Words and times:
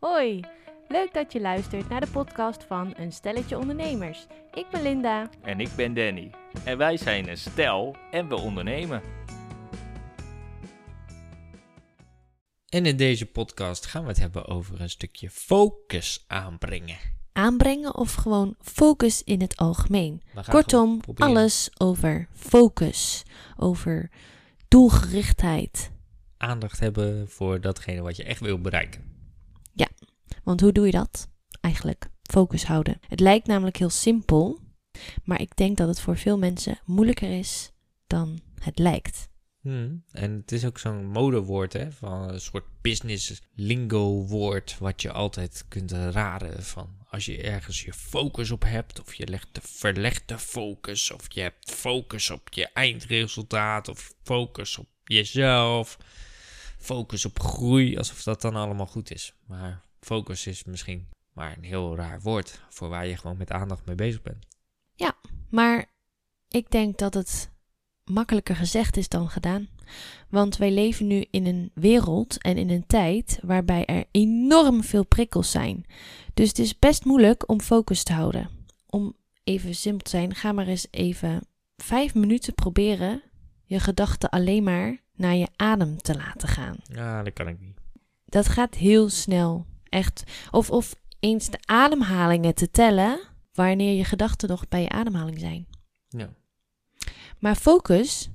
Hoi, 0.00 0.40
leuk 0.88 1.14
dat 1.14 1.32
je 1.32 1.40
luistert 1.40 1.88
naar 1.88 2.00
de 2.00 2.10
podcast 2.10 2.64
van 2.64 2.94
Een 2.96 3.12
Stelletje 3.12 3.58
Ondernemers. 3.58 4.26
Ik 4.54 4.66
ben 4.70 4.82
Linda. 4.82 5.30
En 5.42 5.60
ik 5.60 5.68
ben 5.76 5.94
Danny. 5.94 6.30
En 6.64 6.78
wij 6.78 6.96
zijn 6.96 7.28
een 7.28 7.36
stel 7.36 7.96
en 8.10 8.28
we 8.28 8.36
ondernemen. 8.36 9.02
En 12.68 12.86
in 12.86 12.96
deze 12.96 13.26
podcast 13.26 13.86
gaan 13.86 14.02
we 14.02 14.08
het 14.08 14.18
hebben 14.18 14.46
over 14.46 14.80
een 14.80 14.90
stukje 14.90 15.30
focus 15.30 16.24
aanbrengen. 16.26 16.98
Aanbrengen 17.32 17.94
of 17.94 18.14
gewoon 18.14 18.54
focus 18.60 19.24
in 19.24 19.40
het 19.40 19.56
algemeen. 19.56 20.22
We 20.34 20.42
gaan 20.42 20.54
Kortom, 20.54 21.00
alles 21.14 21.70
over 21.78 22.28
focus, 22.32 23.24
over 23.56 24.10
doelgerichtheid. 24.68 25.90
Aandacht 26.36 26.80
hebben 26.80 27.28
voor 27.28 27.60
datgene 27.60 28.00
wat 28.00 28.16
je 28.16 28.24
echt 28.24 28.40
wil 28.40 28.60
bereiken. 28.60 29.17
Want 30.48 30.60
hoe 30.60 30.72
doe 30.72 30.86
je 30.86 30.92
dat? 30.92 31.28
Eigenlijk 31.60 32.10
focus 32.22 32.64
houden. 32.64 32.98
Het 33.08 33.20
lijkt 33.20 33.46
namelijk 33.46 33.76
heel 33.76 33.90
simpel, 33.90 34.60
maar 35.24 35.40
ik 35.40 35.56
denk 35.56 35.76
dat 35.76 35.88
het 35.88 36.00
voor 36.00 36.16
veel 36.16 36.38
mensen 36.38 36.78
moeilijker 36.84 37.38
is 37.38 37.72
dan 38.06 38.40
het 38.60 38.78
lijkt. 38.78 39.28
Hmm. 39.60 40.04
En 40.12 40.32
het 40.32 40.52
is 40.52 40.64
ook 40.64 40.78
zo'n 40.78 41.06
modewoord, 41.06 41.72
hè? 41.72 41.92
Van 41.92 42.28
een 42.28 42.40
soort 42.40 42.64
business 42.80 43.42
lingo 43.54 44.26
woord 44.26 44.78
wat 44.78 45.02
je 45.02 45.12
altijd 45.12 45.64
kunt 45.68 45.92
raden. 45.92 46.62
Van 46.62 46.96
als 47.10 47.24
je 47.24 47.42
ergens 47.42 47.82
je 47.82 47.92
focus 47.92 48.50
op 48.50 48.62
hebt, 48.62 49.00
of 49.00 49.14
je 49.14 49.26
legt 49.26 49.48
de, 49.52 49.60
verlegt 49.62 50.28
de 50.28 50.38
focus, 50.38 51.10
of 51.10 51.32
je 51.32 51.40
hebt 51.40 51.70
focus 51.70 52.30
op 52.30 52.48
je 52.50 52.68
eindresultaat, 52.72 53.88
of 53.88 54.14
focus 54.22 54.78
op 54.78 54.88
jezelf, 55.04 55.98
focus 56.78 57.24
op 57.24 57.40
groei, 57.40 57.96
alsof 57.98 58.22
dat 58.22 58.40
dan 58.40 58.54
allemaal 58.54 58.86
goed 58.86 59.10
is. 59.10 59.34
Maar 59.46 59.86
focus 60.00 60.46
is 60.46 60.64
misschien 60.64 61.08
maar 61.32 61.56
een 61.56 61.64
heel 61.64 61.96
raar 61.96 62.20
woord 62.20 62.62
voor 62.68 62.88
waar 62.88 63.06
je 63.06 63.16
gewoon 63.16 63.36
met 63.36 63.50
aandacht 63.50 63.86
mee 63.86 63.94
bezig 63.94 64.22
bent. 64.22 64.46
Maar 65.48 65.86
ik 66.48 66.70
denk 66.70 66.98
dat 66.98 67.14
het 67.14 67.50
makkelijker 68.04 68.56
gezegd 68.56 68.96
is 68.96 69.08
dan 69.08 69.28
gedaan. 69.28 69.68
Want 70.28 70.56
wij 70.56 70.70
leven 70.70 71.06
nu 71.06 71.24
in 71.30 71.46
een 71.46 71.70
wereld 71.74 72.42
en 72.42 72.56
in 72.56 72.70
een 72.70 72.86
tijd 72.86 73.38
waarbij 73.42 73.84
er 73.84 74.04
enorm 74.10 74.82
veel 74.82 75.04
prikkels 75.04 75.50
zijn. 75.50 75.84
Dus 76.34 76.48
het 76.48 76.58
is 76.58 76.78
best 76.78 77.04
moeilijk 77.04 77.48
om 77.48 77.60
focus 77.60 78.02
te 78.02 78.12
houden. 78.12 78.50
Om 78.86 79.16
even 79.44 79.74
simpel 79.74 80.04
te 80.04 80.10
zijn, 80.10 80.34
ga 80.34 80.52
maar 80.52 80.66
eens 80.66 80.86
even 80.90 81.46
vijf 81.76 82.14
minuten 82.14 82.54
proberen 82.54 83.22
je 83.64 83.80
gedachten 83.80 84.28
alleen 84.30 84.62
maar 84.62 85.02
naar 85.14 85.34
je 85.34 85.48
adem 85.56 85.96
te 85.96 86.14
laten 86.14 86.48
gaan. 86.48 86.76
Ja, 86.82 87.22
dat 87.22 87.32
kan 87.32 87.48
ik 87.48 87.60
niet. 87.60 87.76
Dat 88.24 88.48
gaat 88.48 88.74
heel 88.74 89.08
snel. 89.08 89.66
Echt. 89.88 90.22
Of, 90.50 90.70
of 90.70 90.94
eens 91.20 91.50
de 91.50 91.58
ademhalingen 91.64 92.54
te 92.54 92.70
tellen 92.70 93.20
wanneer 93.52 93.94
je 93.96 94.04
gedachten 94.04 94.48
nog 94.48 94.68
bij 94.68 94.82
je 94.82 94.88
ademhaling 94.88 95.38
zijn. 95.40 95.66
Ja. 96.08 96.28
Maar 97.38 97.54
focus, 97.54 98.30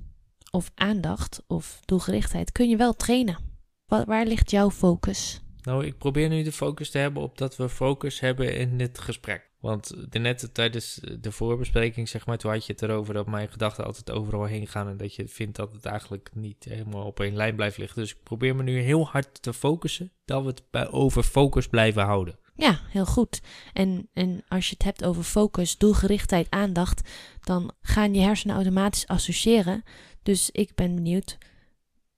of 0.50 0.70
aandacht, 0.74 1.42
of 1.46 1.80
doelgerichtheid 1.84 2.52
kun 2.52 2.68
je 2.68 2.76
wel 2.76 2.92
trainen. 2.94 3.38
Wa- 3.86 4.04
waar 4.04 4.26
ligt 4.26 4.50
jouw 4.50 4.70
focus? 4.70 5.40
Nou, 5.62 5.86
ik 5.86 5.98
probeer 5.98 6.28
nu 6.28 6.42
de 6.42 6.52
focus 6.52 6.90
te 6.90 6.98
hebben 6.98 7.22
op 7.22 7.38
dat 7.38 7.56
we 7.56 7.68
focus 7.68 8.20
hebben 8.20 8.56
in 8.56 8.78
dit 8.78 8.98
gesprek. 8.98 9.50
Want 9.64 9.94
net 10.10 10.54
tijdens 10.54 11.00
de 11.20 11.32
voorbespreking, 11.32 12.08
zeg 12.08 12.26
maar, 12.26 12.38
toen 12.38 12.50
had 12.50 12.66
je 12.66 12.72
het 12.72 12.82
erover 12.82 13.14
dat 13.14 13.26
mijn 13.26 13.48
gedachten 13.48 13.84
altijd 13.84 14.10
overal 14.10 14.44
heen 14.44 14.66
gaan. 14.66 14.88
En 14.88 14.96
dat 14.96 15.14
je 15.14 15.28
vindt 15.28 15.56
dat 15.56 15.72
het 15.72 15.84
eigenlijk 15.84 16.30
niet 16.34 16.64
helemaal 16.64 17.04
op 17.04 17.20
één 17.20 17.36
lijn 17.36 17.54
blijft 17.54 17.76
liggen. 17.76 18.00
Dus 18.00 18.10
ik 18.10 18.22
probeer 18.22 18.56
me 18.56 18.62
nu 18.62 18.80
heel 18.80 19.06
hard 19.06 19.42
te 19.42 19.52
focussen 19.52 20.12
dat 20.24 20.42
we 20.42 20.48
het 20.48 20.62
bij 20.70 20.90
over 20.90 21.22
focus 21.22 21.68
blijven 21.68 22.02
houden. 22.02 22.38
Ja, 22.54 22.80
heel 22.88 23.06
goed. 23.06 23.40
En, 23.72 24.08
en 24.12 24.44
als 24.48 24.68
je 24.68 24.74
het 24.74 24.84
hebt 24.84 25.04
over 25.04 25.22
focus, 25.22 25.78
doelgerichtheid, 25.78 26.46
aandacht, 26.50 27.08
dan 27.40 27.72
gaan 27.80 28.14
je 28.14 28.20
hersenen 28.20 28.56
automatisch 28.56 29.06
associëren. 29.06 29.82
Dus 30.22 30.50
ik 30.50 30.74
ben 30.74 30.94
benieuwd 30.94 31.38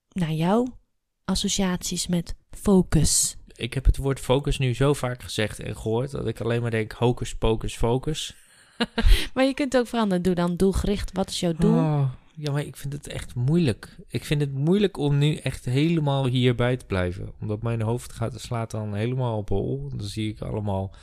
naar 0.08 0.32
jouw 0.32 0.78
associaties 1.24 2.06
met 2.06 2.34
focus. 2.50 3.36
Ik 3.56 3.74
heb 3.74 3.84
het 3.84 3.96
woord 3.96 4.20
focus 4.20 4.58
nu 4.58 4.74
zo 4.74 4.94
vaak 4.94 5.22
gezegd 5.22 5.60
en 5.60 5.76
gehoord 5.76 6.10
dat 6.10 6.26
ik 6.26 6.40
alleen 6.40 6.62
maar 6.62 6.70
denk 6.70 6.92
hocus 6.92 7.34
pocus 7.34 7.76
focus. 7.76 8.34
Maar 9.34 9.44
je 9.44 9.54
kunt 9.54 9.76
ook 9.76 9.86
veranderen. 9.86 10.22
Doe 10.22 10.34
dan 10.34 10.56
doelgericht. 10.56 11.12
Wat 11.12 11.28
is 11.28 11.40
jouw 11.40 11.52
doel? 11.52 11.74
Oh, 11.74 12.10
ja, 12.34 12.52
maar 12.52 12.62
ik 12.62 12.76
vind 12.76 12.92
het 12.92 13.08
echt 13.08 13.34
moeilijk. 13.34 13.96
Ik 14.08 14.24
vind 14.24 14.40
het 14.40 14.54
moeilijk 14.54 14.96
om 14.96 15.18
nu 15.18 15.34
echt 15.34 15.64
helemaal 15.64 16.26
hierbij 16.26 16.76
te 16.76 16.84
blijven. 16.84 17.32
Omdat 17.40 17.62
mijn 17.62 17.80
hoofd 17.80 18.12
gaat, 18.12 18.40
slaat 18.40 18.70
dan 18.70 18.94
helemaal 18.94 19.38
op 19.38 19.48
hol. 19.48 19.88
Dan 19.96 20.06
zie 20.06 20.30
ik 20.30 20.40
allemaal 20.40 20.94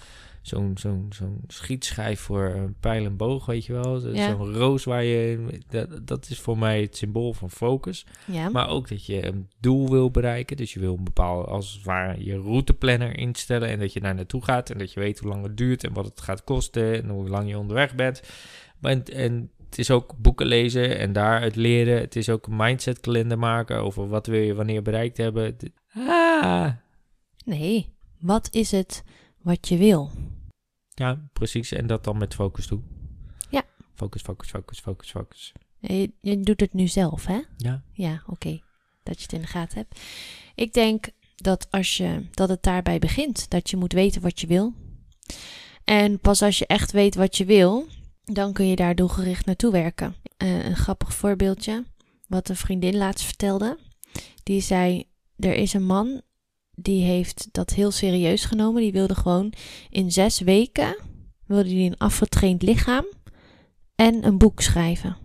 zo'n 0.43 0.77
zo'n 0.77 1.05
zo'n 1.09 1.43
schietschijf 1.47 2.19
voor 2.19 2.45
een 2.45 2.75
pijl 2.79 3.05
en 3.05 3.17
boog, 3.17 3.45
weet 3.45 3.65
je 3.65 3.73
wel. 3.73 4.13
Ja. 4.13 4.29
Zo'n 4.29 4.53
roos 4.53 4.83
waar 4.83 5.03
je... 5.03 5.47
Dat, 5.67 6.07
dat 6.07 6.29
is 6.29 6.39
voor 6.39 6.57
mij 6.57 6.81
het 6.81 6.97
symbool 6.97 7.33
van 7.33 7.49
focus. 7.49 8.05
Ja. 8.25 8.49
Maar 8.49 8.69
ook 8.69 8.89
dat 8.89 9.05
je 9.05 9.25
een 9.25 9.49
doel 9.59 9.89
wil 9.89 10.11
bereiken. 10.11 10.57
Dus 10.57 10.73
je 10.73 10.79
wil 10.79 10.95
een 10.97 11.03
bepaalde, 11.03 11.47
als 11.47 11.73
het 11.73 11.83
ware, 11.83 12.23
je 12.25 12.37
routeplanner 12.37 13.17
instellen. 13.17 13.69
En 13.69 13.79
dat 13.79 13.93
je 13.93 13.99
daar 13.99 14.15
naartoe 14.15 14.43
gaat. 14.43 14.69
En 14.69 14.77
dat 14.77 14.93
je 14.93 14.99
weet 14.99 15.19
hoe 15.19 15.29
lang 15.29 15.43
het 15.43 15.57
duurt 15.57 15.83
en 15.83 15.93
wat 15.93 16.05
het 16.05 16.21
gaat 16.21 16.43
kosten. 16.43 17.03
En 17.03 17.09
hoe 17.09 17.29
lang 17.29 17.49
je 17.49 17.57
onderweg 17.57 17.95
bent. 17.95 18.21
Maar, 18.79 18.91
en, 18.91 19.03
en 19.03 19.51
het 19.65 19.77
is 19.77 19.91
ook 19.91 20.13
boeken 20.17 20.45
lezen 20.45 20.97
en 20.97 21.13
daaruit 21.13 21.55
leren. 21.55 21.99
Het 21.99 22.15
is 22.15 22.29
ook 22.29 22.47
een 22.47 22.55
mindset 22.55 22.99
kalender 22.99 23.39
maken 23.39 23.77
over 23.77 24.07
wat 24.07 24.27
wil 24.27 24.41
je 24.41 24.53
wanneer 24.53 24.81
bereikt 24.81 25.17
hebben. 25.17 25.55
Ah, 25.93 26.71
Nee. 27.45 27.91
Wat 28.19 28.47
is 28.51 28.71
het 28.71 29.03
wat 29.41 29.67
je 29.67 29.77
wil? 29.77 30.11
Ja, 30.95 31.29
precies. 31.33 31.71
En 31.71 31.87
dat 31.87 32.03
dan 32.03 32.17
met 32.17 32.33
focus 32.33 32.67
doen. 32.67 32.83
Ja. 33.49 33.63
Focus, 33.93 34.21
focus, 34.21 34.49
focus, 34.49 34.79
focus, 34.79 35.11
focus. 35.11 35.53
Je, 35.79 36.11
je 36.21 36.39
doet 36.39 36.59
het 36.59 36.73
nu 36.73 36.87
zelf, 36.87 37.25
hè? 37.25 37.41
Ja, 37.57 37.83
Ja, 37.91 38.23
oké. 38.27 38.61
Dat 39.03 39.17
je 39.17 39.23
het 39.23 39.33
in 39.33 39.41
de 39.41 39.47
gaten 39.47 39.77
hebt. 39.77 39.99
Ik 40.55 40.73
denk 40.73 41.09
dat, 41.35 41.67
als 41.71 41.97
je, 41.97 42.25
dat 42.31 42.49
het 42.49 42.63
daarbij 42.63 42.99
begint. 42.99 43.49
Dat 43.49 43.69
je 43.69 43.77
moet 43.77 43.93
weten 43.93 44.21
wat 44.21 44.39
je 44.39 44.47
wil. 44.47 44.73
En 45.83 46.19
pas 46.19 46.41
als 46.41 46.59
je 46.59 46.67
echt 46.67 46.91
weet 46.91 47.15
wat 47.15 47.37
je 47.37 47.45
wil, 47.45 47.87
dan 48.23 48.53
kun 48.53 48.67
je 48.67 48.75
daar 48.75 48.95
doelgericht 48.95 49.45
naartoe 49.45 49.71
werken. 49.71 50.15
Eh, 50.37 50.65
een 50.65 50.75
grappig 50.75 51.13
voorbeeldje, 51.13 51.85
wat 52.27 52.49
een 52.49 52.55
vriendin 52.55 52.97
laatst 52.97 53.25
vertelde. 53.25 53.77
Die 54.43 54.61
zei, 54.61 55.05
er 55.37 55.53
is 55.53 55.73
een 55.73 55.85
man 55.85 56.21
die 56.75 57.03
heeft 57.03 57.47
dat 57.51 57.69
heel 57.69 57.91
serieus 57.91 58.45
genomen. 58.45 58.81
Die 58.81 58.91
wilde 58.91 59.15
gewoon 59.15 59.53
in 59.89 60.11
zes 60.11 60.39
weken, 60.39 60.97
wilde 61.45 61.69
hij 61.69 61.85
een 61.85 61.97
afgetraind 61.97 62.61
lichaam 62.61 63.05
en 63.95 64.25
een 64.25 64.37
boek 64.37 64.61
schrijven. 64.61 65.17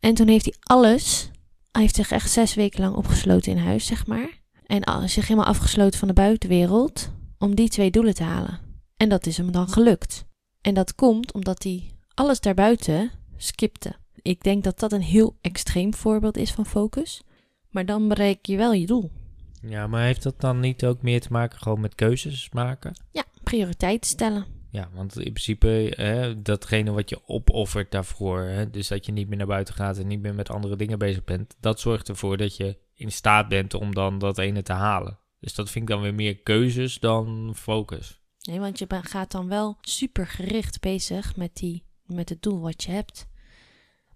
En 0.00 0.14
toen 0.14 0.28
heeft 0.28 0.44
hij 0.44 0.54
alles 0.60 1.30
hij 1.72 1.82
heeft 1.82 1.94
zich 1.96 2.10
echt 2.10 2.30
zes 2.30 2.54
weken 2.54 2.80
lang 2.80 2.96
opgesloten 2.96 3.52
in 3.52 3.58
huis, 3.58 3.86
zeg 3.86 4.06
maar. 4.06 4.40
En 4.66 5.08
zich 5.08 5.28
helemaal 5.28 5.48
afgesloten 5.48 5.98
van 5.98 6.08
de 6.08 6.14
buitenwereld 6.14 7.10
om 7.38 7.54
die 7.54 7.68
twee 7.68 7.90
doelen 7.90 8.14
te 8.14 8.22
halen. 8.22 8.58
En 8.96 9.08
dat 9.08 9.26
is 9.26 9.36
hem 9.36 9.52
dan 9.52 9.68
gelukt. 9.68 10.24
En 10.60 10.74
dat 10.74 10.94
komt 10.94 11.32
omdat 11.32 11.62
hij 11.62 11.90
alles 12.14 12.40
daarbuiten 12.40 13.10
skipte. 13.36 13.94
Ik 14.22 14.42
denk 14.42 14.64
dat 14.64 14.78
dat 14.78 14.92
een 14.92 15.02
heel 15.02 15.36
extreem 15.40 15.94
voorbeeld 15.94 16.36
is 16.36 16.52
van 16.52 16.66
focus. 16.66 17.22
Maar 17.70 17.86
dan 17.86 18.08
bereik 18.08 18.46
je 18.46 18.56
wel 18.56 18.72
je 18.72 18.86
doel. 18.86 19.10
Ja, 19.60 19.86
maar 19.86 20.02
heeft 20.02 20.22
dat 20.22 20.40
dan 20.40 20.60
niet 20.60 20.84
ook 20.84 21.02
meer 21.02 21.20
te 21.20 21.32
maken 21.32 21.58
gewoon 21.58 21.80
met 21.80 21.94
keuzes 21.94 22.50
maken? 22.52 22.94
Ja, 23.10 23.24
prioriteit 23.42 24.06
stellen. 24.06 24.46
Ja, 24.70 24.88
want 24.92 25.16
in 25.16 25.22
principe, 25.22 25.92
hè, 25.96 26.42
datgene 26.42 26.90
wat 26.90 27.10
je 27.10 27.28
opoffert 27.28 27.90
daarvoor, 27.90 28.40
hè, 28.40 28.70
dus 28.70 28.88
dat 28.88 29.06
je 29.06 29.12
niet 29.12 29.28
meer 29.28 29.38
naar 29.38 29.46
buiten 29.46 29.74
gaat 29.74 29.98
en 29.98 30.06
niet 30.06 30.20
meer 30.20 30.34
met 30.34 30.50
andere 30.50 30.76
dingen 30.76 30.98
bezig 30.98 31.24
bent, 31.24 31.56
dat 31.60 31.80
zorgt 31.80 32.08
ervoor 32.08 32.36
dat 32.36 32.56
je 32.56 32.78
in 32.94 33.12
staat 33.12 33.48
bent 33.48 33.74
om 33.74 33.94
dan 33.94 34.18
dat 34.18 34.38
ene 34.38 34.62
te 34.62 34.72
halen. 34.72 35.18
Dus 35.40 35.54
dat 35.54 35.70
vind 35.70 35.88
ik 35.88 35.90
dan 35.90 36.02
weer 36.02 36.14
meer 36.14 36.38
keuzes 36.38 36.98
dan 36.98 37.52
focus. 37.56 38.20
Nee, 38.40 38.60
want 38.60 38.78
je 38.78 38.86
gaat 38.88 39.30
dan 39.30 39.48
wel 39.48 39.78
super 39.80 40.26
gericht 40.26 40.80
bezig 40.80 41.36
met, 41.36 41.56
die, 41.56 41.84
met 42.06 42.28
het 42.28 42.42
doel 42.42 42.60
wat 42.60 42.82
je 42.82 42.90
hebt. 42.90 43.28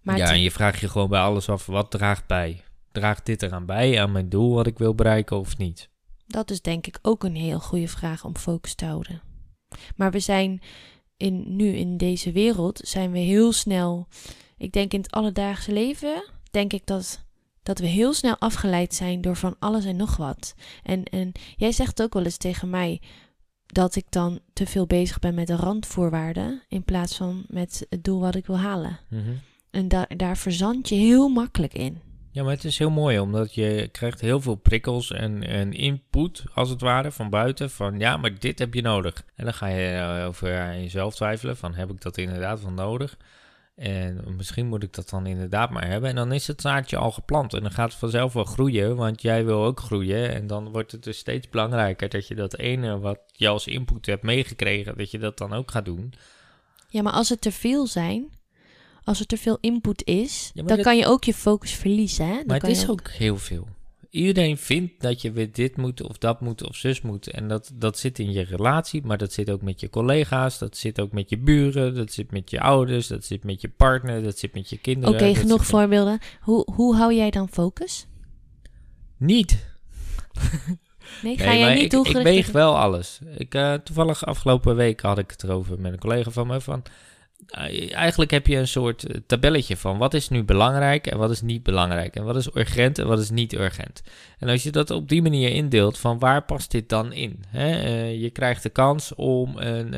Maar 0.00 0.16
ja, 0.16 0.30
en 0.30 0.40
je 0.40 0.50
vraagt 0.50 0.80
je 0.80 0.88
gewoon 0.88 1.08
bij 1.08 1.20
alles 1.20 1.48
af, 1.48 1.66
wat 1.66 1.90
draagt 1.90 2.26
bij? 2.26 2.64
Draagt 2.94 3.26
dit 3.26 3.42
eraan 3.42 3.66
bij, 3.66 4.00
aan 4.00 4.12
mijn 4.12 4.28
doel 4.28 4.54
wat 4.54 4.66
ik 4.66 4.78
wil 4.78 4.94
bereiken 4.94 5.38
of 5.38 5.58
niet? 5.58 5.88
Dat 6.26 6.50
is 6.50 6.60
denk 6.60 6.86
ik 6.86 6.98
ook 7.02 7.24
een 7.24 7.36
heel 7.36 7.60
goede 7.60 7.88
vraag 7.88 8.24
om 8.24 8.36
focus 8.36 8.74
te 8.74 8.84
houden. 8.84 9.22
Maar 9.96 10.10
we 10.10 10.20
zijn 10.20 10.60
in, 11.16 11.56
nu 11.56 11.66
in 11.66 11.96
deze 11.96 12.32
wereld, 12.32 12.80
zijn 12.84 13.10
we 13.10 13.18
heel 13.18 13.52
snel, 13.52 14.08
ik 14.56 14.72
denk 14.72 14.92
in 14.92 15.00
het 15.00 15.10
alledaagse 15.10 15.72
leven, 15.72 16.24
denk 16.50 16.72
ik 16.72 16.86
dat, 16.86 17.24
dat 17.62 17.78
we 17.78 17.86
heel 17.86 18.12
snel 18.12 18.38
afgeleid 18.38 18.94
zijn 18.94 19.20
door 19.20 19.36
van 19.36 19.56
alles 19.58 19.84
en 19.84 19.96
nog 19.96 20.16
wat. 20.16 20.54
En, 20.82 21.04
en 21.04 21.32
jij 21.56 21.72
zegt 21.72 22.02
ook 22.02 22.12
wel 22.12 22.24
eens 22.24 22.36
tegen 22.36 22.70
mij 22.70 23.00
dat 23.66 23.96
ik 23.96 24.06
dan 24.08 24.40
te 24.52 24.66
veel 24.66 24.86
bezig 24.86 25.18
ben 25.18 25.34
met 25.34 25.46
de 25.46 25.56
randvoorwaarden 25.56 26.62
in 26.68 26.84
plaats 26.84 27.16
van 27.16 27.44
met 27.48 27.86
het 27.88 28.04
doel 28.04 28.20
wat 28.20 28.34
ik 28.34 28.46
wil 28.46 28.58
halen. 28.58 29.00
Mhm. 29.10 29.34
En 29.70 29.88
daar 29.88 30.16
daar 30.16 30.36
verzand 30.36 30.88
je 30.88 30.94
heel 30.94 31.28
makkelijk 31.28 31.74
in. 31.74 32.12
Ja, 32.34 32.42
maar 32.42 32.52
het 32.52 32.64
is 32.64 32.78
heel 32.78 32.90
mooi, 32.90 33.18
omdat 33.18 33.54
je 33.54 33.88
krijgt 33.92 34.20
heel 34.20 34.40
veel 34.40 34.54
prikkels 34.54 35.10
en, 35.10 35.42
en 35.42 35.72
input, 35.72 36.44
als 36.54 36.68
het 36.70 36.80
ware, 36.80 37.12
van 37.12 37.30
buiten. 37.30 37.70
Van 37.70 37.98
ja, 37.98 38.16
maar 38.16 38.38
dit 38.38 38.58
heb 38.58 38.74
je 38.74 38.82
nodig. 38.82 39.24
En 39.34 39.44
dan 39.44 39.54
ga 39.54 39.66
je 39.66 39.88
eh, 39.88 40.26
over 40.26 40.60
aan 40.60 40.82
jezelf 40.82 41.14
twijfelen, 41.14 41.56
van 41.56 41.74
heb 41.74 41.90
ik 41.90 42.00
dat 42.00 42.16
inderdaad 42.16 42.62
wel 42.62 42.70
nodig? 42.70 43.16
En 43.74 44.24
misschien 44.36 44.66
moet 44.66 44.82
ik 44.82 44.92
dat 44.92 45.08
dan 45.08 45.26
inderdaad 45.26 45.70
maar 45.70 45.86
hebben. 45.86 46.10
En 46.10 46.16
dan 46.16 46.32
is 46.32 46.46
het 46.46 46.60
zaadje 46.60 46.96
al 46.96 47.10
geplant. 47.10 47.54
En 47.54 47.60
dan 47.60 47.72
gaat 47.72 47.90
het 47.90 47.98
vanzelf 47.98 48.32
wel 48.32 48.44
groeien, 48.44 48.96
want 48.96 49.22
jij 49.22 49.44
wil 49.44 49.64
ook 49.64 49.80
groeien. 49.80 50.34
En 50.34 50.46
dan 50.46 50.68
wordt 50.68 50.92
het 50.92 51.02
dus 51.02 51.18
steeds 51.18 51.48
belangrijker 51.48 52.08
dat 52.08 52.28
je 52.28 52.34
dat 52.34 52.58
ene 52.58 52.98
wat 52.98 53.20
je 53.32 53.48
als 53.48 53.66
input 53.66 54.06
hebt 54.06 54.22
meegekregen, 54.22 54.98
dat 54.98 55.10
je 55.10 55.18
dat 55.18 55.38
dan 55.38 55.52
ook 55.52 55.70
gaat 55.70 55.84
doen. 55.84 56.12
Ja, 56.88 57.02
maar 57.02 57.12
als 57.12 57.28
het 57.28 57.40
te 57.40 57.52
veel 57.52 57.86
zijn, 57.86 58.30
als 59.04 59.20
er 59.20 59.26
te 59.26 59.36
veel 59.36 59.58
input 59.60 60.04
is, 60.06 60.50
Ja, 60.54 60.62
dan 60.62 60.76
dat- 60.76 60.84
kan 60.84 60.96
je 60.96 61.06
ook 61.06 61.24
je 61.24 61.34
focus 61.34 61.72
verliezen. 61.72 62.26
Hè? 62.26 62.34
Dan 62.34 62.46
Maar 62.46 62.60
het 62.60 62.70
is 62.70 62.88
ook 62.88 63.10
heel 63.10 63.36
veel. 63.38 63.68
Iedereen 64.10 64.56
vindt 64.58 64.92
dat 65.00 65.22
je 65.22 65.32
weer 65.32 65.52
dit 65.52 65.76
moet 65.76 66.02
of 66.02 66.18
dat 66.18 66.40
moet 66.40 66.68
of 66.68 66.76
zus 66.76 67.00
moet. 67.00 67.26
En 67.30 67.48
dat, 67.48 67.70
dat 67.74 67.98
zit 67.98 68.18
in 68.18 68.32
je 68.32 68.42
relatie, 68.42 69.02
maar 69.04 69.18
dat 69.18 69.32
zit 69.32 69.50
ook 69.50 69.62
met 69.62 69.80
je 69.80 69.90
collega's, 69.90 70.58
dat 70.58 70.76
zit 70.76 71.00
ook 71.00 71.12
met 71.12 71.30
je 71.30 71.38
buren, 71.38 71.94
dat 71.94 72.12
zit 72.12 72.30
met 72.30 72.50
je 72.50 72.60
ouders, 72.60 73.06
dat 73.06 73.24
zit 73.24 73.44
met 73.44 73.60
je 73.60 73.68
partner, 73.68 74.22
dat 74.22 74.38
zit 74.38 74.54
met 74.54 74.70
je 74.70 74.78
kinderen. 74.78 75.14
Oké, 75.14 75.34
genoeg 75.34 75.58
met- 75.58 75.66
voorbeelden. 75.66 76.18
Hoe, 76.40 76.66
hoe 76.74 76.96
hou 76.96 77.14
jij 77.14 77.30
dan 77.30 77.48
focus? 77.48 78.06
Niet. 79.16 79.56
Nee, 81.22 81.38
ga 81.38 81.44
Nee, 81.44 81.58
jij 81.58 81.74
niet 81.74 81.92
ik, 81.92 82.06
ik 82.06 82.16
weeg 82.22 82.50
wel 82.52 82.78
alles. 82.78 83.18
Ik, 83.36 83.54
eh, 83.54 83.74
toevallig 83.74 84.24
afgelopen 84.26 84.76
week 84.76 85.00
had 85.00 85.18
ik 85.18 85.30
het 85.30 85.42
erover 85.42 85.80
met 85.80 85.92
een 85.92 85.98
collega 85.98 86.30
van 86.30 86.46
me 86.46 86.60
van... 86.60 86.82
eh, 87.46 87.94
eigenlijk 87.94 88.30
heb 88.30 88.46
je 88.46 88.56
een 88.56 88.68
soort 88.68 89.06
eh, 89.06 89.20
tabelletje 89.26 89.76
van 89.76 89.98
wat 89.98 90.14
is 90.14 90.28
nu 90.28 90.44
belangrijk 90.44 91.06
en 91.06 91.18
wat 91.18 91.30
is 91.30 91.40
niet 91.40 91.62
belangrijk. 91.62 92.16
En 92.16 92.24
wat 92.24 92.36
is 92.36 92.54
urgent 92.54 92.98
en 92.98 93.06
wat 93.06 93.18
is 93.18 93.30
niet 93.30 93.52
urgent. 93.52 94.02
En 94.38 94.48
als 94.48 94.62
je 94.62 94.70
dat 94.70 94.90
op 94.90 95.08
die 95.08 95.22
manier 95.22 95.50
indeelt, 95.50 95.98
van 95.98 96.18
waar 96.18 96.44
past 96.44 96.70
dit 96.70 96.88
dan 96.88 97.12
in? 97.12 97.44
Hè? 97.48 97.70
Eh, 97.70 98.20
je 98.20 98.30
krijgt 98.30 98.62
de 98.62 98.70
kans 98.70 99.14
om 99.14 99.58
een, 99.58 99.94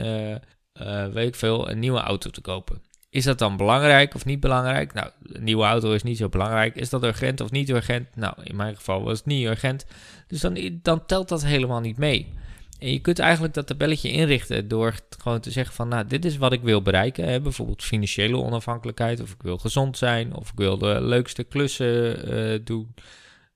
eh, 0.73 1.06
weet 1.06 1.29
ik 1.29 1.35
veel, 1.35 1.71
een 1.71 1.79
nieuwe 1.79 2.00
auto 2.00 2.31
te 2.31 2.41
kopen. 2.41 2.83
Is 3.11 3.25
dat 3.25 3.38
dan 3.38 3.56
belangrijk 3.56 4.15
of 4.15 4.25
niet 4.25 4.41
belangrijk? 4.41 4.93
Nou, 4.93 5.11
een 5.23 5.44
nieuwe 5.44 5.65
auto 5.65 5.93
is 5.93 6.03
niet 6.03 6.17
zo 6.17 6.29
belangrijk. 6.29 6.75
Is 6.75 6.91
dat 6.91 7.05
urgent 7.05 7.41
of 7.41 7.50
niet 7.50 7.71
urgent? 7.71 8.17
Nou, 8.17 8.35
in 8.43 8.56
mijn 8.56 8.77
geval 8.77 9.03
was 9.03 9.19
het 9.19 9.27
niet 9.27 9.47
urgent. 9.47 9.87
Dus 10.27 10.41
dan, 10.41 10.79
dan 10.83 11.06
telt 11.06 11.29
dat 11.29 11.44
helemaal 11.44 11.81
niet 11.81 11.99
mee. 11.99 12.33
En 12.78 12.93
je 12.93 12.99
kunt 12.99 13.19
eigenlijk 13.19 13.55
dat 13.55 13.67
tabelletje 13.67 14.11
inrichten 14.11 14.69
door 14.69 14.94
gewoon 15.19 15.40
te 15.40 15.50
zeggen 15.50 15.75
van, 15.75 15.88
nou, 15.88 16.06
dit 16.06 16.25
is 16.25 16.37
wat 16.37 16.52
ik 16.52 16.62
wil 16.62 16.82
bereiken. 16.82 17.28
Hè? 17.28 17.40
Bijvoorbeeld 17.40 17.82
financiële 17.82 18.37
onafhankelijkheid, 18.37 19.20
of 19.20 19.31
ik 19.31 19.43
wil 19.43 19.58
gezond 19.58 19.99
zijn, 19.99 20.34
of 20.34 20.50
ik 20.50 20.58
wil 20.58 20.78
de 20.78 21.00
leukste 21.00 21.44
klussen 21.44 22.23
eh, 22.55 22.61
doen 22.64 22.94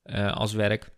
eh, 0.03 0.31
als 0.33 0.53
werk. 0.53 0.89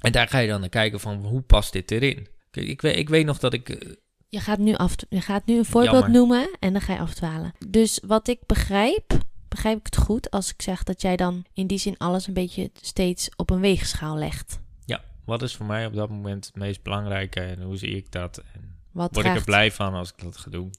En 0.00 0.12
daar 0.12 0.28
ga 0.28 0.38
je 0.38 0.48
dan 0.48 0.60
naar 0.60 0.68
kijken 0.68 1.00
van, 1.00 1.16
hoe 1.24 1.40
past 1.40 1.72
dit 1.72 1.90
erin? 1.90 2.28
Kijk, 2.50 2.66
ik, 2.66 2.80
weet, 2.80 2.96
ik 2.96 3.08
weet 3.08 3.26
nog 3.26 3.38
dat 3.38 3.52
ik... 3.52 3.68
eh, 3.68 3.92
Je 4.28 4.40
gaat, 4.40 4.58
nu 4.58 4.74
af, 4.74 4.94
je 5.08 5.20
gaat 5.20 5.46
nu 5.46 5.58
een 5.58 5.64
voorbeeld 5.64 5.92
Jammer. 5.94 6.10
noemen 6.10 6.56
en 6.60 6.72
dan 6.72 6.82
ga 6.82 6.92
je 6.92 6.98
afdwalen. 6.98 7.52
Dus 7.68 8.00
wat 8.06 8.28
ik 8.28 8.38
begrijp, 8.46 9.18
begrijp 9.48 9.78
ik 9.78 9.84
het 9.84 9.96
goed 9.96 10.30
als 10.30 10.52
ik 10.52 10.62
zeg 10.62 10.82
dat 10.82 11.02
jij 11.02 11.16
dan 11.16 11.44
in 11.52 11.66
die 11.66 11.78
zin 11.78 11.94
alles 11.98 12.26
een 12.26 12.34
beetje 12.34 12.70
steeds 12.80 13.28
op 13.36 13.50
een 13.50 13.60
weegschaal 13.60 14.16
legt. 14.16 14.60
Wat 15.28 15.42
is 15.42 15.56
voor 15.56 15.66
mij 15.66 15.86
op 15.86 15.94
dat 15.94 16.08
moment 16.08 16.46
het 16.46 16.56
meest 16.56 16.82
belangrijke 16.82 17.40
en 17.40 17.62
hoe 17.62 17.76
zie 17.76 17.96
ik 17.96 18.12
dat? 18.12 18.42
En 18.54 18.76
Wat 18.92 19.14
word 19.14 19.26
ik 19.26 19.34
er 19.34 19.44
blij 19.44 19.72
van 19.72 19.94
als 19.94 20.08
ik 20.16 20.22
dat 20.24 20.36
ga 20.36 20.50
doen? 20.50 20.70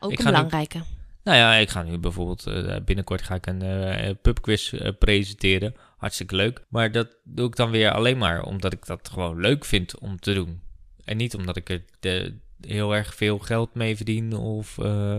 ook 0.00 0.12
Ik 0.12 0.18
een 0.18 0.24
nu- 0.24 0.30
belangrijke. 0.30 0.82
Nou 1.24 1.38
ja, 1.38 1.54
ik 1.54 1.68
ga 1.70 1.82
nu 1.82 1.98
bijvoorbeeld 1.98 2.46
eh, 2.46 2.76
binnenkort 2.84 3.22
ga 3.22 3.34
ik 3.34 3.46
een 3.46 3.62
eh, 3.62 4.14
pubquiz 4.22 4.72
eh, 4.72 4.92
presenteren. 4.98 5.74
Hartstikke 5.96 6.36
leuk. 6.36 6.64
Maar 6.68 6.92
dat 6.92 7.16
doe 7.24 7.46
ik 7.46 7.56
dan 7.56 7.70
weer 7.70 7.90
alleen 7.92 8.18
maar 8.18 8.42
omdat 8.42 8.72
ik 8.72 8.86
dat 8.86 9.08
gewoon 9.12 9.40
leuk 9.40 9.64
vind 9.64 9.98
om 9.98 10.18
te 10.20 10.34
doen. 10.34 10.60
En 11.04 11.16
niet 11.16 11.34
omdat 11.34 11.56
ik 11.56 11.68
er 11.70 11.84
de, 12.00 12.34
heel 12.60 12.94
erg 12.94 13.14
veel 13.14 13.38
geld 13.38 13.74
mee 13.74 13.96
verdien 13.96 14.32
of 14.36 14.74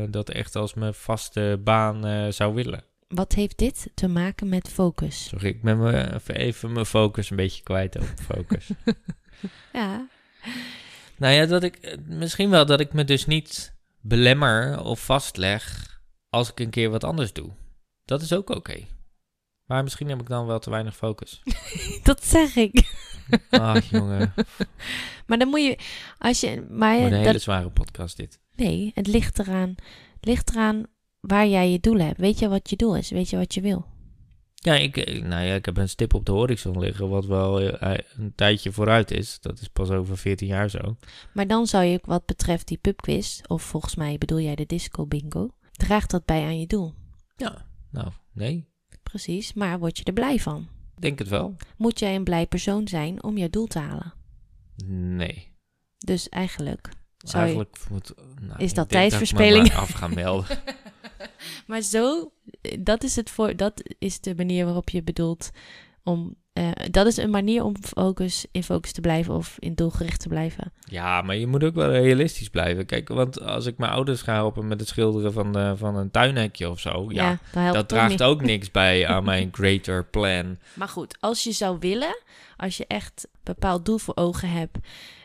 dat 0.09 0.29
echt 0.29 0.55
als 0.55 0.73
mijn 0.73 0.93
vaste 0.93 1.59
baan 1.63 2.33
zou 2.33 2.53
willen. 2.53 2.83
Wat 3.09 3.33
heeft 3.33 3.57
dit 3.57 3.91
te 3.93 4.07
maken 4.07 4.49
met 4.49 4.69
focus? 4.69 5.27
Sorry, 5.27 5.47
ik 5.47 5.61
ben 5.61 5.77
me 5.79 6.13
even, 6.13 6.35
even 6.35 6.71
mijn 6.71 6.85
focus 6.85 7.29
een 7.29 7.35
beetje 7.37 7.63
kwijt 7.63 7.95
op 7.99 8.07
focus. 8.21 8.69
Ja, 9.73 10.07
nou 11.17 11.33
ja, 11.33 11.45
dat 11.45 11.63
ik 11.63 11.97
misschien 12.07 12.49
wel 12.49 12.65
dat 12.65 12.79
ik 12.79 12.93
me 12.93 13.03
dus 13.05 13.25
niet 13.25 13.75
belemmer 14.01 14.81
of 14.83 15.05
vastleg 15.05 15.87
als 16.29 16.49
ik 16.51 16.59
een 16.59 16.69
keer 16.69 16.89
wat 16.89 17.03
anders 17.03 17.33
doe. 17.33 17.51
Dat 18.05 18.21
is 18.21 18.33
ook 18.33 18.49
oké. 18.49 18.85
Maar 19.65 19.83
misschien 19.83 20.09
heb 20.09 20.21
ik 20.21 20.27
dan 20.27 20.45
wel 20.45 20.59
te 20.59 20.69
weinig 20.69 20.95
focus. 20.95 21.41
dat 22.03 22.25
zeg 22.25 22.55
ik. 22.55 22.93
Ach, 23.49 23.89
jongen. 23.89 24.33
Maar 25.25 25.37
dan 25.37 25.47
moet 25.47 25.61
je, 25.63 25.77
als 26.17 26.39
je, 26.39 26.65
maar 26.69 26.97
een 26.97 27.09
dat- 27.09 27.19
hele 27.25 27.39
zware 27.39 27.69
podcast 27.69 28.17
dit. 28.17 28.39
nee, 28.55 28.91
het 28.93 29.07
ligt 29.07 29.39
eraan, 29.39 29.69
het 30.13 30.25
ligt 30.25 30.49
eraan 30.49 30.83
waar 31.19 31.47
jij 31.47 31.71
je 31.71 31.79
doel 31.79 31.99
hebt. 31.99 32.19
Weet 32.19 32.39
je 32.39 32.47
wat 32.47 32.69
je 32.69 32.75
doel 32.75 32.95
is? 32.95 33.09
Weet 33.09 33.29
je 33.29 33.37
wat 33.37 33.53
je 33.53 33.61
wil? 33.61 33.85
Ja, 34.61 34.73
ik, 34.73 35.21
nou 35.23 35.43
ja, 35.43 35.53
ik 35.53 35.65
heb 35.65 35.77
een 35.77 35.89
stip 35.89 36.13
op 36.13 36.25
de 36.25 36.31
horizon 36.31 36.79
liggen, 36.79 37.09
wat 37.09 37.25
wel 37.25 37.61
eh, 37.61 37.97
een 38.17 38.33
tijdje 38.35 38.71
vooruit 38.71 39.11
is. 39.11 39.39
Dat 39.39 39.59
is 39.59 39.67
pas 39.67 39.89
over 39.89 40.17
14 40.17 40.47
jaar 40.47 40.69
zo. 40.69 40.97
Maar 41.33 41.47
dan 41.47 41.67
zou 41.67 41.83
je 41.83 41.99
wat 42.03 42.25
betreft 42.25 42.67
die 42.67 42.77
pubquiz, 42.77 43.41
of 43.47 43.63
volgens 43.63 43.95
mij 43.95 44.17
bedoel 44.17 44.39
jij 44.39 44.55
de 44.55 44.65
disco 44.65 45.05
bingo, 45.05 45.49
draagt 45.71 46.11
dat 46.11 46.25
bij 46.25 46.43
aan 46.43 46.59
je 46.59 46.67
doel. 46.67 46.93
Ja, 47.35 47.65
nou, 47.91 48.07
nee. 48.33 48.67
Precies, 49.03 49.53
maar 49.53 49.79
word 49.79 49.97
je 49.97 50.03
er 50.03 50.13
blij 50.13 50.39
van? 50.39 50.67
Denk 50.95 51.19
het 51.19 51.27
wel. 51.27 51.55
Moet 51.77 51.99
jij 51.99 52.15
een 52.15 52.23
blij 52.23 52.47
persoon 52.47 52.87
zijn 52.87 53.23
om 53.23 53.37
je 53.37 53.49
doel 53.49 53.67
te 53.67 53.79
halen? 53.79 54.13
Nee. 54.85 55.47
Dus 55.97 56.29
eigenlijk 56.29 56.89
zou 57.17 57.47
je... 57.47 57.53
Eigenlijk 57.53 57.89
moet, 57.89 58.13
nou, 58.41 58.63
Is 58.63 58.73
dat 58.73 58.91
ik 58.91 59.33
me 59.33 59.51
maar 59.57 59.75
af 59.75 59.91
gaan 59.91 60.13
melden. 60.13 60.57
Maar 61.67 61.81
zo, 61.81 62.31
eh, 62.61 62.77
dat 62.79 63.03
is, 63.03 63.15
het 63.15 63.29
voor, 63.29 63.55
dat 63.55 63.83
is 63.99 64.19
de 64.19 64.35
manier 64.35 64.65
waarop 64.65 64.89
je 64.89 65.03
bedoelt 65.03 65.49
om... 66.03 66.35
eh, 66.53 66.71
dat 66.91 67.07
is 67.07 67.17
een 67.17 67.29
manier 67.29 67.63
om 67.63 67.75
focus, 67.81 68.45
in 68.51 68.63
focus 68.63 68.91
te 68.91 69.01
blijven 69.01 69.33
of 69.33 69.55
in 69.59 69.73
doelgericht 69.73 70.19
te 70.19 70.27
blijven. 70.27 70.71
ja, 70.85 71.21
maar 71.21 71.35
je 71.35 71.47
moet 71.47 71.63
ook 71.63 71.75
wel 71.75 71.91
realistisch 71.91 72.49
blijven. 72.49 72.85
Kijk, 72.85 73.07
want 73.07 73.41
als 73.41 73.65
ik 73.65 73.77
mijn 73.77 73.91
ouders 73.91 74.21
ga 74.21 74.33
helpen 74.33 74.67
met 74.67 74.79
het 74.79 74.89
schilderen 74.89 75.33
van, 75.33 75.53
de, 75.53 75.73
van 75.77 75.95
een 75.95 76.11
tuinhekje 76.11 76.69
of 76.69 76.79
zo, 76.79 77.05
ja, 77.09 77.39
dat 77.53 77.87
draagt 77.87 78.09
niet. 78.09 78.23
ook 78.23 78.41
niks 78.41 78.71
bij 78.81 79.07
aan 79.07 79.23
mijn 79.23 79.49
greater 79.51 80.05
plan. 80.05 80.57
Maar 80.73 80.87
goed, 80.89 81.17
als 81.19 81.43
je 81.43 81.51
zou 81.51 81.77
willen, 81.79 82.21
als 82.57 82.77
je 82.77 82.85
echt 82.87 83.27
een 83.31 83.39
bepaald 83.43 83.85
doel 83.85 83.97
voor 83.97 84.15
ogen 84.15 84.49
hebt 84.49 84.77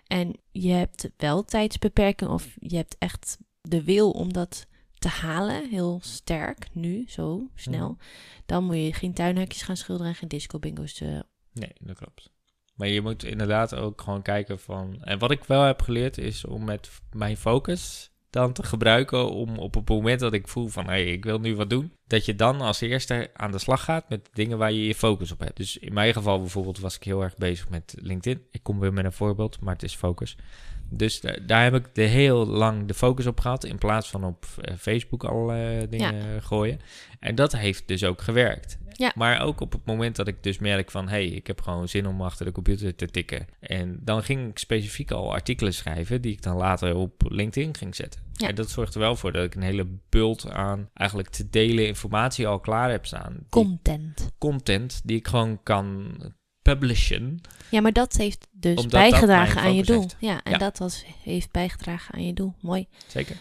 en 0.06 0.36
je 0.52 0.72
hebt 0.72 1.10
wel 1.16 1.44
tijdsbeperking 1.44 2.30
of 2.30 2.46
je 2.60 2.76
hebt 2.76 2.96
echt 2.98 3.38
de 3.60 3.84
wil 3.84 4.10
om 4.10 4.32
dat 4.32 4.66
te 4.98 5.08
halen, 5.08 5.68
heel 5.68 6.00
sterk, 6.02 6.66
nu, 6.72 7.04
zo, 7.08 7.50
snel, 7.54 7.88
Mhm. 7.88 7.98
dan 8.46 8.64
moet 8.64 8.76
je 8.76 8.92
geen 8.92 9.14
tuinhekjes 9.14 9.62
gaan 9.62 9.76
schilderen 9.76 10.12
en 10.12 10.18
geen 10.18 10.28
disco 10.28 10.58
bingo's. 10.58 11.00
eh, 11.00 11.20
Nee, 11.52 11.72
dat 11.78 11.96
klopt. 11.96 12.30
Maar 12.74 12.88
je 12.88 13.00
moet 13.00 13.24
inderdaad 13.24 13.74
ook 13.74 14.00
gewoon 14.00 14.22
kijken 14.22 14.58
van... 14.60 15.02
En 15.02 15.18
wat 15.18 15.30
ik 15.30 15.44
wel 15.44 15.62
heb 15.62 15.82
geleerd 15.82 16.18
is 16.18 16.44
om 16.44 16.64
met 16.64 16.90
mijn 17.12 17.36
focus 17.36 18.10
dan 18.30 18.52
te 18.52 18.62
gebruiken... 18.62 19.30
om 19.30 19.58
op 19.58 19.74
het 19.74 19.88
moment 19.88 20.20
dat 20.20 20.32
ik 20.32 20.48
voel 20.48 20.66
van... 20.68 20.84
hé, 20.84 20.90
hey, 20.90 21.04
ik 21.04 21.24
wil 21.24 21.38
nu 21.38 21.56
wat 21.56 21.70
doen... 21.70 21.92
dat 22.06 22.24
je 22.24 22.34
dan 22.34 22.60
als 22.60 22.80
eerste 22.80 23.30
aan 23.34 23.50
de 23.52 23.58
slag 23.58 23.84
gaat 23.84 24.08
met 24.08 24.28
dingen 24.32 24.58
waar 24.58 24.72
je 24.72 24.86
je 24.86 24.94
focus 24.94 25.32
op 25.32 25.38
hebt. 25.40 25.56
Dus 25.56 25.76
in 25.76 25.92
mijn 25.92 26.12
geval 26.12 26.40
bijvoorbeeld 26.40 26.78
was 26.78 26.96
ik 26.96 27.02
heel 27.02 27.22
erg 27.22 27.36
bezig 27.36 27.68
met 27.68 27.94
LinkedIn. 28.00 28.46
Ik 28.50 28.62
kom 28.62 28.80
weer 28.80 28.92
met 28.92 29.04
een 29.04 29.12
voorbeeld, 29.12 29.60
maar 29.60 29.72
het 29.74 29.82
is 29.82 29.94
focus. 29.94 30.36
Dus 30.90 31.20
da- 31.20 31.38
daar 31.46 31.62
heb 31.62 31.74
ik 31.74 31.94
de 31.94 32.02
heel 32.02 32.46
lang 32.46 32.86
de 32.86 32.94
focus 32.94 33.26
op 33.26 33.40
gehad... 33.40 33.64
in 33.64 33.78
plaats 33.78 34.08
van 34.10 34.24
op 34.24 34.46
eh, 34.60 34.74
Facebook 34.76 35.24
allerlei 35.24 35.88
dingen 35.88 36.42
gooien. 36.42 36.80
En 37.20 37.34
dat 37.34 37.52
heeft 37.52 37.88
dus 37.88 38.04
ook 38.04 38.22
gewerkt. 38.22 38.78
Ja. 38.96 39.12
Maar 39.14 39.40
ook 39.40 39.60
op 39.60 39.72
het 39.72 39.84
moment 39.84 40.16
dat 40.16 40.28
ik 40.28 40.42
dus 40.42 40.58
merk 40.58 40.90
van... 40.90 41.04
hé, 41.04 41.10
hey, 41.10 41.26
ik 41.26 41.46
heb 41.46 41.60
gewoon 41.60 41.88
zin 41.88 42.06
om 42.06 42.22
achter 42.22 42.46
de 42.46 42.52
computer 42.52 42.94
te 42.94 43.06
tikken. 43.06 43.46
En 43.60 43.98
dan 44.00 44.22
ging 44.22 44.48
ik 44.48 44.58
specifiek 44.58 45.10
al 45.10 45.32
artikelen 45.32 45.74
schrijven... 45.74 46.20
die 46.20 46.32
ik 46.32 46.42
dan 46.42 46.56
later 46.56 46.96
op 46.96 47.22
LinkedIn 47.28 47.76
ging 47.76 47.94
zetten. 47.94 48.20
Ja. 48.32 48.48
En 48.48 48.54
dat 48.54 48.70
zorgt 48.70 48.94
er 48.94 49.00
wel 49.00 49.16
voor 49.16 49.32
dat 49.32 49.44
ik 49.44 49.54
een 49.54 49.62
hele 49.62 49.86
bult 50.08 50.50
aan... 50.50 50.88
eigenlijk 50.94 51.28
te 51.28 51.50
delen 51.50 51.86
informatie 51.86 52.46
al 52.46 52.60
klaar 52.60 52.90
heb 52.90 53.06
staan. 53.06 53.32
Die 53.32 53.46
content. 53.48 54.30
content 54.38 55.00
die 55.04 55.16
ik 55.16 55.28
gewoon 55.28 55.62
kan 55.62 56.16
publishen. 56.72 57.40
Ja, 57.70 57.80
maar 57.80 57.92
dat 57.92 58.12
heeft 58.16 58.46
dus 58.52 58.76
Omdat 58.76 58.90
bijgedragen 59.00 59.60
aan 59.60 59.74
je 59.74 59.82
doel. 59.84 60.00
heeft. 60.00 60.16
Ja, 60.18 60.42
en 60.42 60.52
Ja. 60.52 60.58
dat 60.58 60.78
was, 60.78 61.04
heeft 61.22 61.50
bijgedragen 61.50 62.14
aan 62.14 62.26
je 62.26 62.32
doel. 62.32 62.54
Mooi. 62.60 62.86
Zeker. 63.06 63.36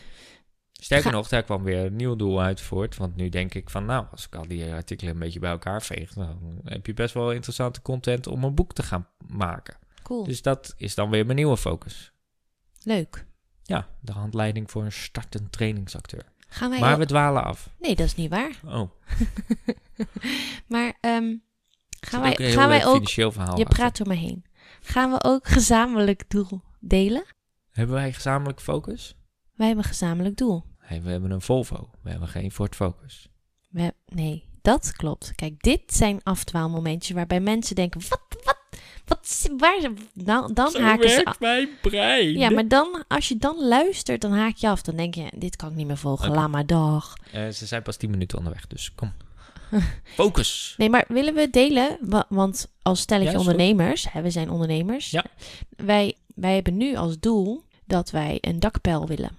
Sterker 0.71 1.09
Ga- 1.09 1.15
nog, 1.15 1.27
daar 1.27 1.43
kwam 1.43 1.63
weer 1.63 1.85
een 1.85 1.95
nieuw 1.95 2.15
doel 2.15 2.41
uit 2.41 2.61
voort. 2.61 2.97
Want 2.97 3.15
nu 3.15 3.29
denk 3.29 3.53
ik 3.53 3.69
van, 3.69 3.85
nou, 3.85 4.05
als 4.11 4.25
ik 4.25 4.35
al 4.35 4.47
die 4.47 4.71
artikelen 4.73 5.13
een 5.13 5.19
beetje 5.19 5.39
bij 5.39 5.51
elkaar 5.51 5.81
veeg... 5.81 6.13
dan 6.13 6.61
heb 6.63 6.85
je 6.85 6.93
best 6.93 7.13
wel 7.13 7.31
interessante 7.31 7.81
content 7.81 8.27
om 8.27 8.43
een 8.43 8.55
boek 8.55 8.73
te 8.73 8.83
gaan 8.83 9.07
maken. 9.27 9.77
Cool. 10.03 10.23
Dus 10.23 10.41
dat 10.41 10.73
is 10.77 10.95
dan 10.95 11.09
weer 11.09 11.25
mijn 11.25 11.37
nieuwe 11.37 11.57
focus. 11.57 12.11
Leuk. 12.83 13.25
Ja, 13.63 13.87
de 14.01 14.11
handleiding 14.11 14.71
voor 14.71 14.83
een 14.83 14.91
startend 14.91 15.51
trainingsacteur. 15.51 16.23
Gaan 16.47 16.69
wij... 16.69 16.79
Maar 16.79 16.97
we 16.97 17.05
dwalen 17.05 17.43
af. 17.43 17.69
Nee, 17.79 17.95
dat 17.95 18.05
is 18.05 18.15
niet 18.15 18.29
waar. 18.29 18.51
Oh, 18.65 18.89
Maar 20.67 20.93
ehm, 21.01 21.35
Gaan 22.05 22.21
wij, 22.21 22.31
ook 22.31 22.39
een 22.39 22.45
heel 22.45 22.53
gaan 22.53 22.67
wij 22.67 22.77
leuk 22.77 22.87
ook... 22.87 22.93
financieel 22.93 23.31
verhaal 23.31 23.57
Je 23.57 23.63
achter. 23.63 23.77
praat 23.77 23.97
door 23.97 24.07
me 24.07 24.15
heen. 24.15 24.45
Gaan 24.81 25.11
we 25.11 25.23
ook 25.23 25.47
gezamenlijk 25.47 26.29
doel 26.29 26.61
delen? 26.79 27.23
Hebben 27.69 27.95
wij 27.95 28.13
gezamenlijk 28.13 28.61
focus? 28.61 29.15
Wij 29.55 29.67
hebben 29.67 29.83
een 29.83 29.89
gezamenlijk 29.91 30.37
doel. 30.37 30.63
Nee, 30.89 31.01
we 31.01 31.09
hebben 31.09 31.31
een 31.31 31.41
Volvo. 31.41 31.89
We 32.01 32.09
hebben 32.09 32.27
geen 32.27 32.51
Ford 32.51 32.75
Focus. 32.75 33.29
We 33.69 33.93
nee, 34.05 34.47
dat 34.61 34.91
klopt. 34.91 35.35
Kijk, 35.35 35.61
dit 35.61 35.81
zijn 35.93 36.19
afdwaalmomentjes 36.23 37.15
waarbij 37.15 37.39
mensen 37.39 37.75
denken: 37.75 38.01
wat, 38.09 38.21
wat, 38.43 38.57
wat, 39.05 39.49
waar 39.57 39.79
ze. 39.81 39.93
Nou, 40.13 40.53
dan 40.53 40.75
haken 40.75 41.09
ze 41.09 41.25
af. 41.25 41.39
mijn 41.39 41.69
brein. 41.81 42.37
Ja, 42.37 42.49
maar 42.49 42.67
dan, 42.67 43.03
als 43.07 43.27
je 43.27 43.37
dan 43.37 43.67
luistert, 43.67 44.21
dan 44.21 44.31
haak 44.31 44.55
je 44.55 44.69
af. 44.69 44.81
Dan 44.81 44.95
denk 44.95 45.15
je: 45.15 45.31
dit 45.35 45.55
kan 45.55 45.69
ik 45.69 45.75
niet 45.75 45.87
meer 45.87 45.97
volgen. 45.97 46.29
Oké. 46.29 46.37
Laat 46.37 46.49
maar 46.49 46.65
dag. 46.65 47.13
Eh, 47.31 47.49
ze 47.49 47.65
zijn 47.65 47.81
pas 47.81 47.97
10 47.97 48.09
minuten 48.09 48.37
onderweg, 48.37 48.67
dus 48.67 48.95
kom. 48.95 49.13
Focus. 50.03 50.73
Nee, 50.77 50.89
maar 50.89 51.05
willen 51.07 51.33
we 51.33 51.49
delen? 51.49 51.97
Wa- 52.01 52.25
Want 52.29 52.67
als 52.81 52.99
stelletje 53.01 53.31
Ja, 53.31 53.39
ondernemers, 53.39 54.11
hè, 54.11 54.21
we 54.21 54.29
zijn 54.29 54.49
ondernemers. 54.49 55.11
Ja. 55.11 55.25
Wij, 55.69 56.15
wij 56.35 56.53
hebben 56.55 56.77
nu 56.77 56.95
als 56.95 57.19
doel 57.19 57.63
dat 57.85 58.11
wij 58.11 58.37
een 58.41 58.59
dakpijl 58.59 59.07
willen. 59.07 59.31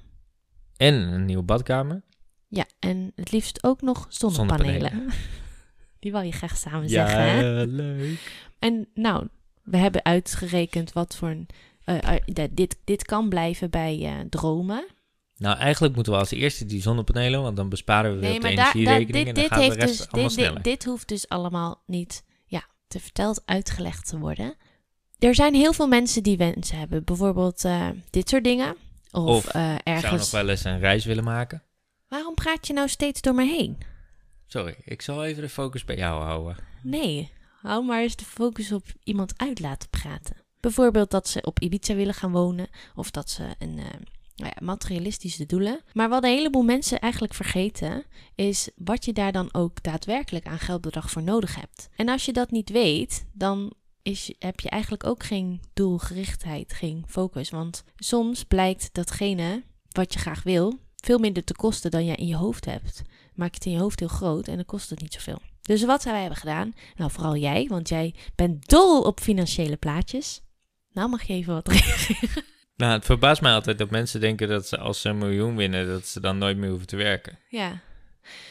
En 0.76 0.94
een 0.94 1.24
nieuwe 1.24 1.42
badkamer. 1.42 2.02
Ja, 2.48 2.64
en 2.78 3.12
het 3.14 3.32
liefst 3.32 3.64
ook 3.64 3.80
nog 3.82 4.06
zonnepanelen. 4.08 4.70
Zonnepanelen. 4.90 5.12
Die 5.98 6.12
wil 6.12 6.20
je 6.20 6.32
graag 6.32 6.56
samen 6.56 6.88
zeggen, 6.88 7.22
hè? 7.22 7.64
leuk. 7.64 8.46
En 8.58 8.86
nou, 8.94 9.28
we 9.62 9.76
hebben 9.76 10.04
uitgerekend 10.04 10.92
wat 10.92 11.16
voor 11.16 11.28
een. 11.28 11.46
eh, 11.84 12.14
eh, 12.14 12.48
dit, 12.52 12.76
dit 12.84 13.04
kan 13.04 13.28
blijven 13.28 13.70
bij 13.70 13.98
eh, 14.02 14.12
dromen. 14.30 14.86
Nou, 15.36 15.58
eigenlijk 15.58 15.94
moeten 15.94 16.12
we 16.12 16.18
als 16.18 16.30
eerste 16.30 16.66
die 16.66 16.82
zonnepanelen, 16.82 17.42
want 17.42 17.56
dan 17.56 17.68
besparen 17.68 18.14
we 18.14 18.18
weer 18.18 18.28
Nee, 18.28 18.36
op 18.36 18.42
de 18.42 18.48
energierekening 18.48 19.08
dit, 19.26 19.26
en 19.26 19.34
dan 19.34 19.42
dit, 19.42 19.52
gaat 19.52 19.78
de 19.78 19.86
rest 19.86 19.98
dus, 19.98 20.08
allemaal 20.10 20.28
dit, 20.28 20.38
sneller. 20.38 20.62
dit 20.62 20.84
hoeft 20.84 21.08
dus 21.08 21.28
allemaal 21.28 21.82
niet 21.86 22.24
ja, 22.46 22.64
te 22.88 23.00
verteld 23.00 23.42
uitgelegd 23.44 24.08
te 24.08 24.18
worden. 24.18 24.54
Er 25.18 25.34
zijn 25.34 25.54
heel 25.54 25.72
veel 25.72 25.86
mensen 25.88 26.22
die 26.22 26.36
wensen 26.36 26.78
hebben. 26.78 27.04
Bijvoorbeeld 27.04 27.64
eh, 27.64 27.88
dit 28.10 28.28
soort 28.28 28.44
dingen. 28.44 28.76
Of, 29.10 29.26
Of, 29.28 29.46
eh, 29.48 29.72
Ik 29.74 29.80
zou 29.84 29.94
nog 29.94 30.02
ergens. 30.02 30.30
wel 30.30 30.48
eens 30.48 30.64
een 30.64 30.78
reis 30.78 31.04
willen 31.04 31.24
maken. 31.24 31.62
Waarom 32.08 32.34
praat 32.34 32.66
je 32.66 32.72
nou 32.72 32.88
steeds 32.88 33.20
door 33.20 33.34
me 33.34 33.44
heen? 33.44 33.78
Sorry, 34.46 34.74
ik 34.84 35.02
zal 35.02 35.24
even 35.24 35.42
de 35.42 35.48
focus 35.48 35.84
bij 35.84 35.96
jou 35.96 36.22
houden. 36.22 36.56
Nee, 36.82 37.30
hou 37.62 37.84
maar 37.84 38.02
eens 38.02 38.16
de 38.16 38.24
focus 38.24 38.72
op 38.72 38.84
iemand 39.04 39.32
uit 39.36 39.60
laten 39.60 39.88
praten. 39.88 40.36
Bijvoorbeeld 40.60 41.10
dat 41.10 41.28
ze 41.28 41.42
op 41.42 41.60
Ibiza 41.60 41.94
willen 41.94 42.14
gaan 42.14 42.32
wonen. 42.32 42.66
Of 42.94 43.10
dat 43.10 43.30
ze 43.30 43.54
een 43.58 43.78
eh, 43.78 43.84
nou 44.36 44.52
ja, 44.54 44.64
materialistische 44.64 45.46
doelen. 45.46 45.80
Maar 45.92 46.08
wat 46.08 46.24
een 46.24 46.30
heleboel 46.30 46.62
mensen 46.62 47.00
eigenlijk 47.00 47.34
vergeten, 47.34 48.04
is 48.34 48.68
wat 48.76 49.04
je 49.04 49.12
daar 49.12 49.32
dan 49.32 49.48
ook 49.52 49.82
daadwerkelijk 49.82 50.46
aan 50.46 50.58
geldbedrag 50.58 51.10
voor 51.10 51.22
nodig 51.22 51.54
hebt. 51.54 51.88
En 51.96 52.08
als 52.08 52.24
je 52.24 52.32
dat 52.32 52.50
niet 52.50 52.70
weet, 52.70 53.26
dan 53.32 53.72
is, 54.02 54.32
heb 54.38 54.60
je 54.60 54.68
eigenlijk 54.68 55.06
ook 55.06 55.22
geen 55.22 55.60
doelgerichtheid, 55.74 56.72
geen 56.72 57.04
focus. 57.08 57.50
Want 57.50 57.84
soms 57.96 58.44
blijkt 58.44 58.88
datgene 58.92 59.62
wat 59.88 60.12
je 60.12 60.18
graag 60.18 60.42
wil, 60.42 60.78
veel 60.96 61.18
minder 61.18 61.44
te 61.44 61.54
kosten 61.54 61.90
dan 61.90 62.04
jij 62.04 62.14
in 62.14 62.26
je 62.26 62.36
hoofd 62.36 62.64
hebt. 62.64 63.02
Maak 63.34 63.54
het 63.54 63.64
in 63.64 63.72
je 63.72 63.78
hoofd 63.78 63.98
heel 63.98 64.08
groot 64.08 64.48
en 64.48 64.56
dan 64.56 64.64
kost 64.64 64.90
het 64.90 65.00
niet 65.00 65.12
zoveel. 65.12 65.40
Dus 65.62 65.84
wat 65.84 66.04
wij 66.04 66.20
hebben 66.20 66.38
gedaan, 66.38 66.72
nou 66.96 67.10
vooral 67.10 67.36
jij, 67.36 67.66
want 67.68 67.88
jij 67.88 68.14
bent 68.34 68.68
dol 68.68 69.02
op 69.02 69.20
financiële 69.20 69.76
plaatjes. 69.76 70.42
Nou 70.92 71.08
mag 71.08 71.22
je 71.22 71.32
even 71.32 71.54
wat 71.54 71.68
reageren. 71.72 72.44
Nou, 72.76 72.92
het 72.92 73.04
verbaast 73.04 73.40
mij 73.40 73.52
altijd 73.52 73.78
dat 73.78 73.90
mensen 73.90 74.20
denken 74.20 74.48
dat 74.48 74.66
ze 74.66 74.78
als 74.78 75.00
ze 75.00 75.08
een 75.08 75.18
miljoen 75.18 75.56
winnen, 75.56 75.86
dat 75.86 76.06
ze 76.06 76.20
dan 76.20 76.38
nooit 76.38 76.56
meer 76.56 76.68
hoeven 76.68 76.86
te 76.86 76.96
werken. 76.96 77.38
Ja. 77.48 77.80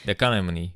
Dat 0.04 0.16
kan 0.16 0.32
helemaal 0.32 0.54
niet. 0.54 0.72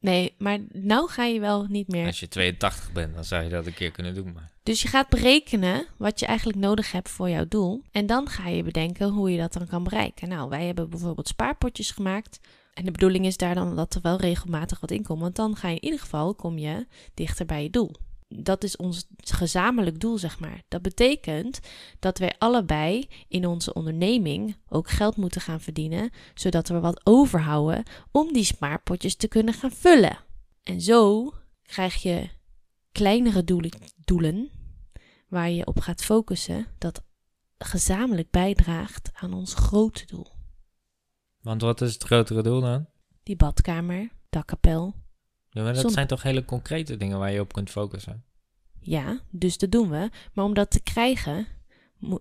Nee, 0.00 0.34
maar 0.38 0.58
nou 0.72 1.08
ga 1.08 1.24
je 1.24 1.40
wel 1.40 1.66
niet 1.68 1.88
meer. 1.88 2.06
Als 2.06 2.20
je 2.20 2.28
82 2.28 2.92
bent, 2.92 3.14
dan 3.14 3.24
zou 3.24 3.44
je 3.44 3.50
dat 3.50 3.66
een 3.66 3.74
keer 3.74 3.90
kunnen 3.90 4.14
doen. 4.14 4.32
Maar 4.32 4.50
Dus 4.62 4.82
je 4.82 4.88
gaat 4.88 5.08
berekenen 5.08 5.86
wat 5.96 6.20
je 6.20 6.26
eigenlijk 6.26 6.58
nodig 6.58 6.92
hebt 6.92 7.08
voor 7.08 7.30
jouw 7.30 7.44
doel. 7.48 7.82
En 7.90 8.06
dan 8.06 8.28
ga 8.28 8.48
je 8.48 8.62
bedenken 8.62 9.08
hoe 9.08 9.30
je 9.30 9.38
dat 9.38 9.52
dan 9.52 9.66
kan 9.66 9.84
bereiken. 9.84 10.28
Nou, 10.28 10.48
wij 10.48 10.66
hebben 10.66 10.90
bijvoorbeeld 10.90 11.28
spaarpotjes 11.28 11.90
gemaakt. 11.90 12.40
En 12.74 12.84
de 12.84 12.90
bedoeling 12.90 13.26
is 13.26 13.36
daar 13.36 13.54
dan 13.54 13.76
dat 13.76 13.94
er 13.94 14.00
wel 14.00 14.16
regelmatig 14.16 14.80
wat 14.80 14.90
in 14.90 15.02
komt. 15.02 15.20
Want 15.20 15.36
dan 15.36 15.56
ga 15.56 15.68
je 15.68 15.74
in 15.74 15.84
ieder 15.84 16.00
geval 16.00 16.34
kom 16.34 16.58
je 16.58 16.86
dichter 17.14 17.46
bij 17.46 17.62
je 17.62 17.70
doel. 17.70 17.94
Dat 18.34 18.64
is 18.64 18.76
ons 18.76 19.06
gezamenlijk 19.16 20.00
doel, 20.00 20.18
zeg 20.18 20.40
maar. 20.40 20.62
Dat 20.68 20.82
betekent 20.82 21.60
dat 21.98 22.18
wij 22.18 22.34
allebei 22.38 23.08
in 23.28 23.46
onze 23.46 23.72
onderneming 23.72 24.56
ook 24.68 24.90
geld 24.90 25.16
moeten 25.16 25.40
gaan 25.40 25.60
verdienen, 25.60 26.10
zodat 26.34 26.68
we 26.68 26.80
wat 26.80 27.00
overhouden 27.04 27.82
om 28.10 28.32
die 28.32 28.44
spaarpotjes 28.44 29.14
te 29.14 29.28
kunnen 29.28 29.54
gaan 29.54 29.72
vullen. 29.72 30.18
En 30.62 30.80
zo 30.80 31.32
krijg 31.62 32.02
je 32.02 32.28
kleinere 32.92 33.44
doelen, 33.44 33.70
doelen 34.04 34.50
waar 35.28 35.50
je 35.50 35.66
op 35.66 35.80
gaat 35.80 36.04
focussen, 36.04 36.66
dat 36.78 37.04
gezamenlijk 37.58 38.30
bijdraagt 38.30 39.10
aan 39.12 39.32
ons 39.32 39.54
grote 39.54 40.06
doel. 40.06 40.26
Want 41.40 41.62
wat 41.62 41.80
is 41.80 41.92
het 41.92 42.02
grotere 42.02 42.42
doel 42.42 42.60
dan? 42.60 42.86
Die 43.22 43.36
badkamer, 43.36 44.10
dakkapel. 44.30 44.94
Ja, 45.50 45.62
maar 45.62 45.74
dat 45.74 45.92
zijn 45.92 46.06
toch 46.06 46.22
hele 46.22 46.44
concrete 46.44 46.96
dingen 46.96 47.18
waar 47.18 47.32
je 47.32 47.40
op 47.40 47.52
kunt 47.52 47.70
focussen? 47.70 48.24
Ja, 48.80 49.20
dus 49.30 49.58
dat 49.58 49.70
doen 49.70 49.90
we. 49.90 50.10
Maar 50.32 50.44
om 50.44 50.54
dat 50.54 50.70
te 50.70 50.80
krijgen, 50.80 51.46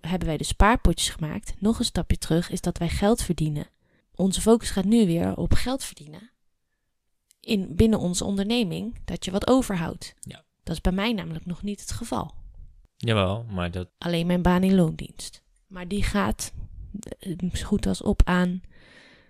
hebben 0.02 0.28
wij 0.28 0.38
de 0.38 0.44
spaarpotjes 0.44 1.10
gemaakt. 1.10 1.54
Nog 1.60 1.80
een 1.80 1.86
stapje 1.86 2.18
terug 2.18 2.50
is 2.50 2.62
dat 2.62 2.78
wij 2.78 2.90
geld 2.90 3.22
verdienen. 3.22 3.68
Onze 4.16 4.42
focus 4.42 4.70
gaat 4.70 4.86
nu 4.86 5.06
weer 5.06 5.38
op 5.38 5.54
geld 5.54 5.84
verdienen. 5.84 6.32
In, 7.40 7.76
binnen 7.76 8.00
onze 8.00 8.24
onderneming, 8.26 9.02
dat 9.06 9.26
je 9.26 9.32
wat 9.32 9.48
overhoudt. 9.48 10.16
Ja. 10.20 10.44
Dat 10.64 10.76
is 10.76 10.82
bij 10.82 10.92
mij 10.92 11.14
namelijk 11.14 11.46
nog 11.46 11.64
niet 11.64 11.82
het 11.82 11.92
geval. 11.92 12.34
Jawel, 12.98 13.44
maar 13.44 13.72
dat... 13.72 13.90
alleen 13.98 14.28
mijn 14.28 14.42
baan 14.42 14.64
in 14.64 14.76
loondienst. 14.76 15.44
Maar 15.68 15.88
die 15.88 16.04
gaat 16.04 16.54
eh, 17.20 17.38
zo 17.54 17.66
goed 17.66 17.86
als 17.86 18.02
op 18.02 18.22
aan 18.24 18.62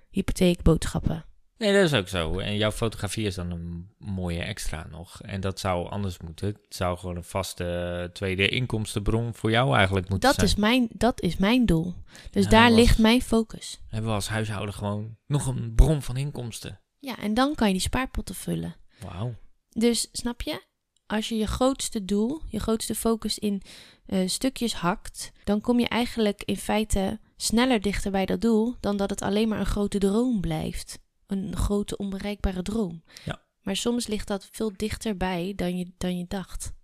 hypotheek, 0.10 0.62
boodschappen. 0.62 1.26
Nee, 1.60 1.74
dat 1.74 1.84
is 1.84 1.94
ook 1.94 2.08
zo. 2.08 2.40
En 2.40 2.58
jouw 2.58 2.72
fotografie 2.72 3.26
is 3.26 3.36
dan 3.36 3.52
een 3.52 3.90
mooie 3.98 4.42
extra 4.44 4.88
nog. 4.92 5.22
En 5.22 5.42
dat 5.42 5.60
zou 5.60 5.90
anders 5.90 6.18
moeten. 6.18 6.48
Het 6.48 6.76
zou 6.76 6.98
gewoon 6.98 7.16
een 7.16 7.24
vaste 7.24 8.10
tweede 8.14 8.48
inkomstenbron 8.50 9.34
voor 9.34 9.52
jou 9.52 9.76
eigenlijk 9.76 10.10
moeten 10.10 10.30
Dat 10.30 10.38
zijn. 10.38 10.48
is, 10.48 10.56
mijn, 10.56 10.88
dat 10.92 11.22
is 11.22 11.38
mijn 11.38 11.66
doel. 11.66 11.94
Dus 12.32 12.44
Ja, 12.44 12.50
daar 12.50 12.72
ligt 12.72 12.98
mijn 12.98 13.22
focus. 13.22 13.82
Hebben 13.88 14.10
we 14.10 14.16
als 14.16 14.28
huishouden 14.28 14.74
gewoon 14.74 15.18
nog 15.28 15.46
een 15.48 15.74
bron 15.76 16.02
van 16.02 16.18
inkomsten. 16.18 16.80
Ja, 17.00 17.18
en 17.18 17.34
dan 17.34 17.56
kan 17.56 17.68
je 17.68 17.74
die 17.74 17.82
spaarpotten 17.82 18.36
vullen. 18.36 18.76
Wauw. 19.00 19.36
Dus 19.70 20.08
snap 20.12 20.42
je? 20.42 20.62
Als 21.06 21.30
je 21.30 21.36
je 21.36 21.48
grootste 21.48 22.06
doel, 22.06 22.42
je 22.48 22.60
grootste 22.60 22.96
focus 22.96 23.40
in 23.40 23.62
eh, 24.06 24.28
stukjes 24.28 24.74
hakt, 24.74 25.32
dan 25.44 25.62
kom 25.62 25.80
je 25.80 25.88
eigenlijk 25.88 26.44
in 26.44 26.58
feite 26.58 27.20
sneller 27.38 27.82
dichter 27.82 28.12
bij 28.12 28.26
dat 28.26 28.42
doel 28.42 28.76
dan 28.80 28.98
dat 28.98 29.10
het 29.10 29.22
alleen 29.22 29.48
maar 29.48 29.60
een 29.60 29.66
grote 29.66 29.98
droom 29.98 30.42
blijft. 30.42 31.00
Een 31.30 31.56
grote 31.56 31.98
onbereikbare 31.98 32.62
droom. 32.62 33.04
Ja. 33.24 33.42
Maar 33.62 33.76
soms 33.76 34.08
ligt 34.08 34.28
dat 34.28 34.48
veel 34.52 34.72
dichterbij 34.76 35.54
dan 35.56 35.78
je, 35.78 35.92
dan 35.98 36.18
je 36.18 36.26
dacht. 36.28 36.78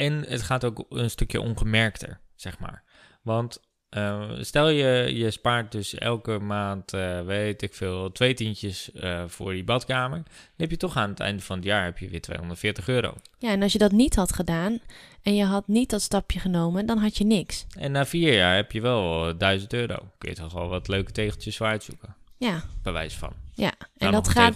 En 0.00 0.24
het 0.28 0.42
gaat 0.42 0.64
ook 0.64 0.86
een 0.88 1.10
stukje 1.10 1.40
ongemerkter, 1.40 2.20
zeg 2.34 2.58
maar. 2.58 2.84
Want 3.22 3.60
eh, 3.88 4.30
stel 4.40 4.68
je, 4.68 5.16
je 5.16 5.30
spaart 5.30 5.72
dus 5.72 5.94
elke 5.94 6.38
maand, 6.38 6.92
eh, 6.92 7.20
weet 7.20 7.62
ik 7.62 7.74
veel, 7.74 8.12
twee 8.12 8.34
tientjes 8.34 8.92
eh, 8.92 9.24
voor 9.26 9.52
die 9.52 9.64
badkamer. 9.64 10.18
Dan 10.18 10.26
heb 10.56 10.70
je 10.70 10.76
toch 10.76 10.96
aan 10.96 11.10
het 11.10 11.20
einde 11.20 11.42
van 11.42 11.56
het 11.56 11.64
jaar 11.64 11.84
heb 11.84 11.98
je 11.98 12.08
weer 12.08 12.20
240 12.20 12.88
euro. 12.88 13.14
Ja, 13.38 13.50
en 13.50 13.62
als 13.62 13.72
je 13.72 13.78
dat 13.78 13.92
niet 13.92 14.14
had 14.14 14.32
gedaan 14.32 14.78
en 15.22 15.34
je 15.34 15.44
had 15.44 15.68
niet 15.68 15.90
dat 15.90 16.02
stapje 16.02 16.38
genomen, 16.38 16.86
dan 16.86 16.98
had 16.98 17.16
je 17.16 17.24
niks. 17.24 17.66
En 17.78 17.92
na 17.92 18.06
vier 18.06 18.34
jaar 18.34 18.56
heb 18.56 18.72
je 18.72 18.80
wel 18.80 19.28
eh, 19.28 19.38
1000 19.38 19.72
euro. 19.72 19.96
Kun 20.18 20.30
je 20.30 20.36
toch 20.36 20.52
wel 20.52 20.68
wat 20.68 20.88
leuke 20.88 21.12
tegeltjes 21.12 21.56
voor 21.56 21.66
uitzoeken. 21.66 22.16
Ja, 22.40 22.62
Bij 22.82 22.92
wijze 22.92 23.18
van. 23.18 23.32
ja. 23.54 23.72
En 23.78 23.86
Nou, 23.96 24.12
dat 24.12 24.28
gaat 24.28 24.54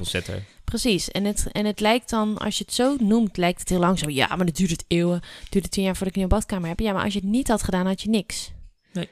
precies. 0.64 1.10
En 1.10 1.24
het, 1.24 1.46
en 1.52 1.64
het 1.64 1.80
lijkt 1.80 2.10
dan, 2.10 2.38
als 2.38 2.58
je 2.58 2.64
het 2.64 2.74
zo 2.74 2.96
noemt, 3.00 3.36
lijkt 3.36 3.60
het 3.60 3.68
heel 3.68 3.78
lang 3.78 3.98
zo. 3.98 4.08
Ja, 4.08 4.36
maar 4.36 4.46
dat 4.46 4.56
duurt 4.56 4.70
het 4.70 4.84
eeuwen. 4.88 5.20
Duurt 5.48 5.64
het 5.64 5.70
tien 5.72 5.84
jaar 5.84 5.96
voordat 5.96 6.16
ik 6.16 6.22
een 6.22 6.28
nieuwe 6.28 6.34
badkamer 6.34 6.68
heb. 6.68 6.80
Ja, 6.80 6.92
maar 6.92 7.04
als 7.04 7.12
je 7.12 7.18
het 7.20 7.28
niet 7.28 7.48
had 7.48 7.62
gedaan, 7.62 7.86
had 7.86 8.02
je 8.02 8.08
niks. 8.08 8.52
Nee. 8.92 9.08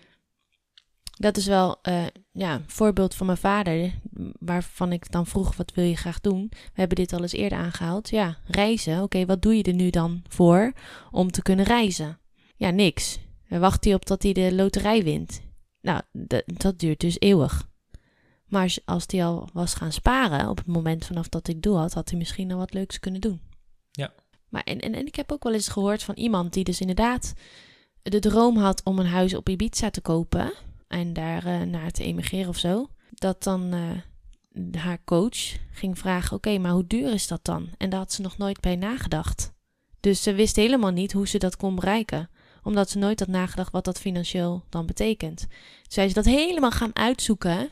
Dat 1.17 1.37
is 1.37 1.47
wel 1.47 1.79
eh, 1.83 2.05
ja, 2.33 2.55
een 2.55 2.65
voorbeeld 2.67 3.15
van 3.15 3.27
mijn 3.27 3.39
vader, 3.39 3.93
waarvan 4.39 4.93
ik 4.93 5.11
dan 5.11 5.27
vroeg, 5.27 5.57
wat 5.57 5.73
wil 5.75 5.85
je 5.85 5.97
graag 5.97 6.21
doen? 6.21 6.47
We 6.51 6.57
hebben 6.75 6.97
dit 6.97 7.13
al 7.13 7.23
eens 7.23 7.33
eerder 7.33 7.59
aangehaald. 7.59 8.11
Ja, 8.11 8.37
reizen. 8.47 9.03
Oké, 9.03 9.27
wat 9.27 9.43
doe 9.43 9.57
je 9.57 9.63
er 9.63 9.75
nu 9.75 9.91
dan 9.91 10.23
voor 10.29 10.73
om 11.11 11.31
te 11.31 11.43
kunnen 11.43 11.65
reizen? 11.65 12.19
Ja, 12.57 12.71
niks. 12.71 13.19
Dan 13.49 13.61
wacht 13.61 13.85
hij 13.85 13.95
op 13.95 14.07
dat 14.07 14.23
hij 14.23 14.33
de 14.33 14.55
loterij 14.55 15.03
wint. 15.03 15.41
Nou, 15.81 16.01
dat 16.45 16.79
duurt 16.79 17.01
dus 17.01 17.21
eeuwig. 17.21 17.71
Maar 18.53 18.75
als- 18.85 19.05
hij 19.07 19.25
al 19.25 19.49
was 19.53 19.75
gaan 19.75 19.93
sparen, 19.93 20.49
op 20.49 20.57
het 20.57 20.67
moment 20.67 21.07
vanaf 21.07 21.29
dat 21.29 21.47
het 21.47 21.63
doel 21.63 21.79
had, 21.79 21.93
had 21.93 22.09
hij 22.09 22.19
misschien 22.19 22.47
nog 22.47 22.59
wat 22.59 22.73
leuks 22.73 23.01
kunnen 23.01 23.21
doen. 23.21 23.41
Ja. 23.91 24.13
Maar 24.49 24.63
en, 24.63 24.81
en, 24.81 24.95
en 24.95 25.07
ik 25.07 25.15
heb 25.15 25.33
ook 25.33 25.43
wel 25.43 25.53
eens 25.53 25.69
gehoord 25.69 26.03
van 26.03 26.15
iemand 26.15 26.53
die 26.53 26.65
dus 26.65 26.81
inderdaad 26.81 27.33
de 28.03 28.19
droom 28.19 28.57
had 28.57 28.83
om 28.85 28.99
een 28.99 29.07
huis 29.07 29.35
op 29.35 29.49
Ibiza 29.49 29.91
te 29.91 30.01
kopen 30.01 30.53
en 30.89 31.13
daar 31.13 31.47
eh, 31.47 31.61
naar 31.61 31.91
te 31.91 32.05
emigreren 32.05 32.49
of 32.49 32.59
zo. 32.59 32.89
Dat 33.11 33.43
dan 33.43 33.73
eh, 33.73 34.81
haar 34.81 35.05
coach 35.05 35.57
ging 35.73 35.99
vragen: 35.99 36.37
Oké, 36.37 36.59
maar 36.59 36.73
hoe 36.73 36.87
duur 36.87 37.13
is 37.13 37.27
dat 37.27 37.45
dan? 37.45 37.69
En 37.79 37.91
daar 37.91 37.99
had 37.99 38.13
ze 38.13 38.23
nog 38.23 38.37
nooit 38.39 38.61
bij 38.61 38.77
nagedacht. 38.77 39.53
Dus 40.01 40.23
ze 40.23 40.33
wist 40.35 40.57
helemaal 40.57 40.91
niet 40.91 41.13
hoe 41.13 41.29
ze 41.29 41.39
dat 41.39 41.57
kon 41.57 41.75
bereiken. 41.75 42.31
Omdat 42.63 42.91
ze 42.91 42.99
nooit 42.99 43.19
had 43.21 43.29
nagedacht 43.29 43.73
wat 43.73 43.85
dat 43.85 43.99
financieel 43.99 44.65
dan 44.69 44.87
betekent. 44.87 45.39
Toen 45.39 45.49
zei 45.89 46.09
ze 46.09 46.15
dat 46.15 46.25
helemaal 46.25 46.71
gaan 46.71 46.97
uitzoeken. 46.97 47.71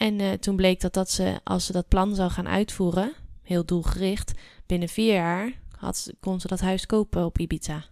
En 0.00 0.20
eh, 0.20 0.32
toen 0.32 0.56
bleek 0.56 0.80
dat, 0.80 0.92
dat 0.92 1.10
ze, 1.10 1.40
als 1.44 1.66
ze 1.66 1.72
dat 1.72 1.88
plan 1.88 2.14
zou 2.14 2.30
gaan 2.30 2.48
uitvoeren, 2.48 3.12
heel 3.42 3.64
doelgericht, 3.64 4.32
binnen 4.66 4.88
vier 4.88 5.12
jaar 5.14 5.52
had, 5.76 5.96
ze- 5.96 6.14
kon 6.20 6.40
ze 6.40 6.48
dat 6.48 6.60
huis 6.60 6.86
kopen 6.86 7.24
op 7.24 7.38
Ibiza. 7.38 7.84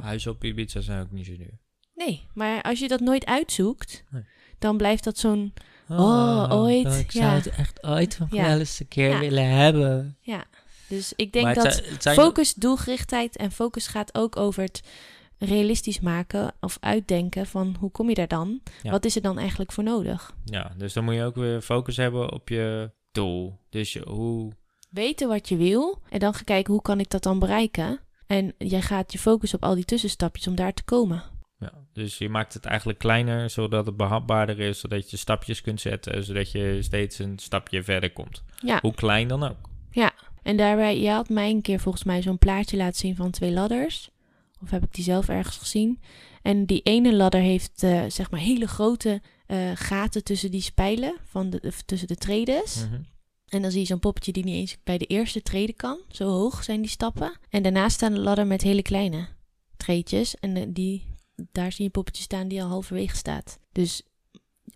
Huizen 0.00 0.30
op 0.30 0.44
Ibiza 0.44 0.80
zijn 0.80 1.00
ook 1.02 1.10
niet 1.10 1.26
zo 1.26 1.36
duur. 1.36 1.58
Nee, 1.94 2.26
maar 2.34 2.62
als 2.62 2.78
je 2.78 2.88
dat 2.88 3.00
nooit 3.00 3.26
uitzoekt, 3.26 4.04
Nee. 4.10 4.22
dan 4.58 4.76
blijft 4.76 5.04
dat 5.04 5.18
zo'n 5.18 5.52
Oh, 5.88 6.46
ooit, 6.50 6.86
Ik 6.98 7.10
ja. 7.10 7.20
zou 7.22 7.32
het 7.34 7.48
echt 7.50 7.84
ooit 7.84 8.18
nog 8.18 8.32
Ja. 8.32 8.44
wel 8.46 8.58
eens 8.58 8.80
een 8.80 8.88
keer 8.88 9.08
Ja. 9.10 9.18
willen 9.18 9.48
hebben. 9.50 10.16
Ja, 10.20 10.44
dus 10.88 11.12
ik 11.16 11.32
denk 11.32 11.54
dat 11.54 11.82
focus, 12.00 12.54
doelgerichtheid 12.54 13.36
en 13.36 13.50
focus 13.52 13.86
gaat 13.86 14.14
ook 14.14 14.36
over 14.36 14.62
het 14.62 14.82
realistisch 15.38 16.00
maken 16.00 16.52
of 16.60 16.76
uitdenken 16.80 17.46
van 17.46 17.76
hoe 17.80 17.90
kom 17.90 18.08
je 18.08 18.14
daar 18.14 18.28
dan? 18.28 18.60
Ja. 18.82 18.90
Wat 18.90 19.04
is 19.04 19.16
er 19.16 19.22
dan 19.22 19.38
eigenlijk 19.38 19.72
voor 19.72 19.84
nodig? 19.84 20.34
Ja, 20.44 20.72
dus 20.76 20.92
dan 20.92 21.04
moet 21.04 21.14
je 21.14 21.24
ook 21.24 21.34
weer 21.34 21.60
focus 21.60 21.96
hebben 21.96 22.32
op 22.32 22.48
je 22.48 22.90
doel. 23.12 23.58
Dus 23.70 23.92
je, 23.92 24.08
hoe... 24.08 24.52
Weten 24.90 25.28
wat 25.28 25.48
je 25.48 25.56
wil 25.56 25.98
en 26.10 26.18
dan 26.18 26.34
gaan 26.34 26.44
kijken 26.44 26.72
hoe 26.72 26.82
kan 26.82 27.00
ik 27.00 27.10
dat 27.10 27.22
dan 27.22 27.38
bereiken? 27.38 28.00
En 28.26 28.54
jij 28.58 28.82
gaat 28.82 29.12
je 29.12 29.18
focus 29.18 29.54
op 29.54 29.62
al 29.62 29.74
die 29.74 29.84
tussenstapjes 29.84 30.46
om 30.46 30.54
daar 30.54 30.74
te 30.74 30.84
komen. 30.84 31.22
Ja, 31.58 31.72
dus 31.92 32.18
je 32.18 32.28
maakt 32.28 32.54
het 32.54 32.64
eigenlijk 32.64 32.98
kleiner, 32.98 33.50
zodat 33.50 33.86
het 33.86 33.96
behapbaarder 33.96 34.60
is, 34.60 34.80
zodat 34.80 35.10
je 35.10 35.16
stapjes 35.16 35.60
kunt 35.60 35.80
zetten, 35.80 36.24
zodat 36.24 36.50
je 36.50 36.78
steeds 36.82 37.18
een 37.18 37.38
stapje 37.38 37.82
verder 37.82 38.12
komt. 38.12 38.42
Ja. 38.60 38.78
Hoe 38.80 38.94
klein 38.94 39.28
dan 39.28 39.42
ook. 39.42 39.68
En 40.48 40.56
daarbij, 40.56 41.00
je 41.00 41.10
had 41.10 41.28
mij 41.28 41.50
een 41.50 41.62
keer 41.62 41.80
volgens 41.80 42.04
mij 42.04 42.22
zo'n 42.22 42.38
plaatje 42.38 42.76
laten 42.76 42.96
zien 42.96 43.16
van 43.16 43.30
twee 43.30 43.52
ladders. 43.52 44.10
Of 44.62 44.70
heb 44.70 44.82
ik 44.84 44.94
die 44.94 45.04
zelf 45.04 45.28
ergens 45.28 45.56
gezien? 45.56 46.00
En 46.42 46.64
die 46.66 46.82
ene 46.82 47.14
ladder 47.14 47.40
heeft 47.40 47.82
eh, 47.82 48.04
zeg 48.08 48.30
maar 48.30 48.40
hele 48.40 48.66
grote 48.66 49.22
eh, 49.46 49.70
gaten 49.74 50.24
tussen 50.24 50.50
die 50.50 50.60
spijlen, 50.60 51.14
van 51.24 51.50
de, 51.50 51.72
tussen 51.86 52.08
de 52.08 52.16
tredes. 52.16 52.84
Mhm. 52.86 53.00
En 53.48 53.62
dan 53.62 53.70
zie 53.70 53.80
je 53.80 53.86
zo'n 53.86 53.98
poppetje 53.98 54.32
die 54.32 54.44
niet 54.44 54.54
eens 54.54 54.76
bij 54.84 54.98
de 54.98 55.04
eerste 55.06 55.42
treden 55.42 55.76
kan. 55.76 55.98
Zo 56.08 56.28
hoog 56.28 56.64
zijn 56.64 56.80
die 56.80 56.90
stappen. 56.90 57.38
En 57.50 57.62
daarnaast 57.62 57.96
staan 57.96 58.12
de 58.12 58.18
ladder 58.20 58.46
met 58.46 58.62
hele 58.62 58.82
kleine 58.82 59.28
treedjes. 59.76 60.36
En 60.36 60.56
eh, 60.56 60.62
die, 60.68 61.06
daar 61.52 61.70
zie 61.72 61.78
je 61.78 61.84
een 61.84 61.90
poppetje 61.90 62.22
staan 62.22 62.48
die 62.48 62.62
al 62.62 62.68
halverwege 62.68 63.16
staat. 63.16 63.58
Dus 63.72 64.02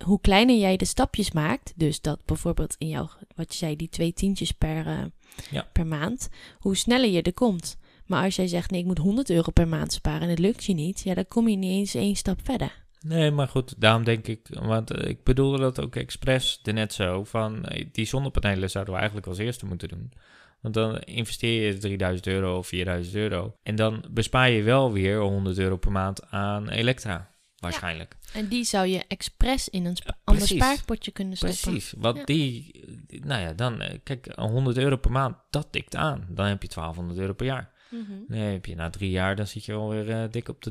hoe 0.05 0.21
kleiner 0.21 0.57
jij 0.57 0.77
de 0.77 0.85
stapjes 0.85 1.33
maakt, 1.33 1.73
dus 1.77 2.01
dat 2.01 2.25
bijvoorbeeld 2.25 2.75
in 2.79 2.89
jouw, 2.89 3.09
wat 3.35 3.53
je 3.53 3.59
zei, 3.59 3.77
die 3.77 3.89
twee 3.89 4.13
tientjes 4.13 4.53
per, 4.53 5.11
Ja. 5.51 5.69
per 5.73 5.87
maand, 5.87 6.29
hoe 6.59 6.77
sneller 6.77 7.09
je 7.11 7.23
er 7.23 7.33
komt. 7.35 7.77
Maar 8.13 8.25
als 8.25 8.37
jij 8.37 8.47
zegt, 8.47 8.71
nee, 8.71 8.81
ik 8.81 8.87
moet 8.87 8.99
100 8.99 9.31
euro 9.31 9.51
per 9.51 9.69
maand 9.69 9.93
sparen 9.93 10.21
en 10.23 10.29
het 10.29 10.39
lukt 10.39 10.65
je 10.65 10.75
niet, 10.75 11.01
ja, 11.01 11.15
dan 11.15 11.29
kom 11.29 11.49
je 11.49 11.57
niet 11.57 11.71
eens 11.73 11.95
één 11.95 12.17
stap 12.17 12.39
verder. 12.45 12.81
Nee, 13.01 13.31
maar 13.31 13.49
goed, 13.49 13.75
daarom 13.81 14.05
denk 14.05 14.27
ik, 14.27 14.41
want 14.51 14.91
eh, 14.91 15.09
ik 15.11 15.25
bedoelde 15.25 15.59
dat 15.59 15.81
ook 15.81 15.97
expres 15.97 16.61
net 16.63 16.93
zo, 16.93 17.25
van 17.25 17.65
eh, 17.65 17.87
die 17.93 18.05
zonnepanelen 18.07 18.71
zouden 18.71 18.93
we 18.95 18.99
eigenlijk 19.01 19.29
als 19.29 19.39
eerste 19.39 19.67
moeten 19.67 19.89
doen. 19.89 20.13
Want 20.61 20.75
dan 20.75 20.99
investeer 21.01 21.67
je 21.67 21.79
3000 21.79 22.27
euro 22.27 22.59
of 22.59 22.67
4000 22.67 23.15
euro. 23.17 23.55
En 23.63 23.75
dan 23.77 24.05
bespaar 24.11 24.51
je 24.51 24.63
wel 24.63 24.93
weer 24.93 25.19
100 25.21 25.59
euro 25.59 25.77
per 25.77 25.93
maand 25.93 26.31
aan 26.31 26.69
elektra, 26.69 27.31
waarschijnlijk. 27.57 28.17
En 28.33 28.49
die 28.49 28.65
zou 28.65 28.87
je 28.87 29.05
expres 29.09 29.69
in 29.69 29.85
een 29.85 29.97
spa- 29.97 30.19
ander 30.25 30.47
spaarpotje 30.47 31.11
kunnen 31.11 31.37
stoppen. 31.37 31.59
Precies, 31.61 31.95
want 31.99 32.17
Ja. 32.17 32.25
die, 32.25 32.81
nou 33.25 33.41
ja, 33.43 33.53
dan, 33.53 33.81
eh, 33.81 33.99
kijk, 34.03 34.27
100 34.37 34.77
euro 34.77 34.97
per 34.97 35.11
maand, 35.13 35.37
dat 35.51 35.69
tikt 35.71 35.97
aan. 35.97 36.27
Dan 36.29 36.47
heb 36.47 36.63
je 36.63 36.69
1200 36.69 37.19
euro 37.21 37.33
per 37.33 37.47
jaar. 37.47 37.71
Mhm. 37.93 38.13
Dan 38.29 38.39
heb 38.39 38.67
je 38.67 38.75
na 38.75 38.91
drie 38.91 39.11
jaar, 39.11 39.37
dan 39.37 39.47
zit 39.47 39.65
je 39.65 39.73
alweer 39.73 40.11
eh, 40.11 40.25
dik 40.31 40.49
op 40.49 40.63
de 40.63 40.71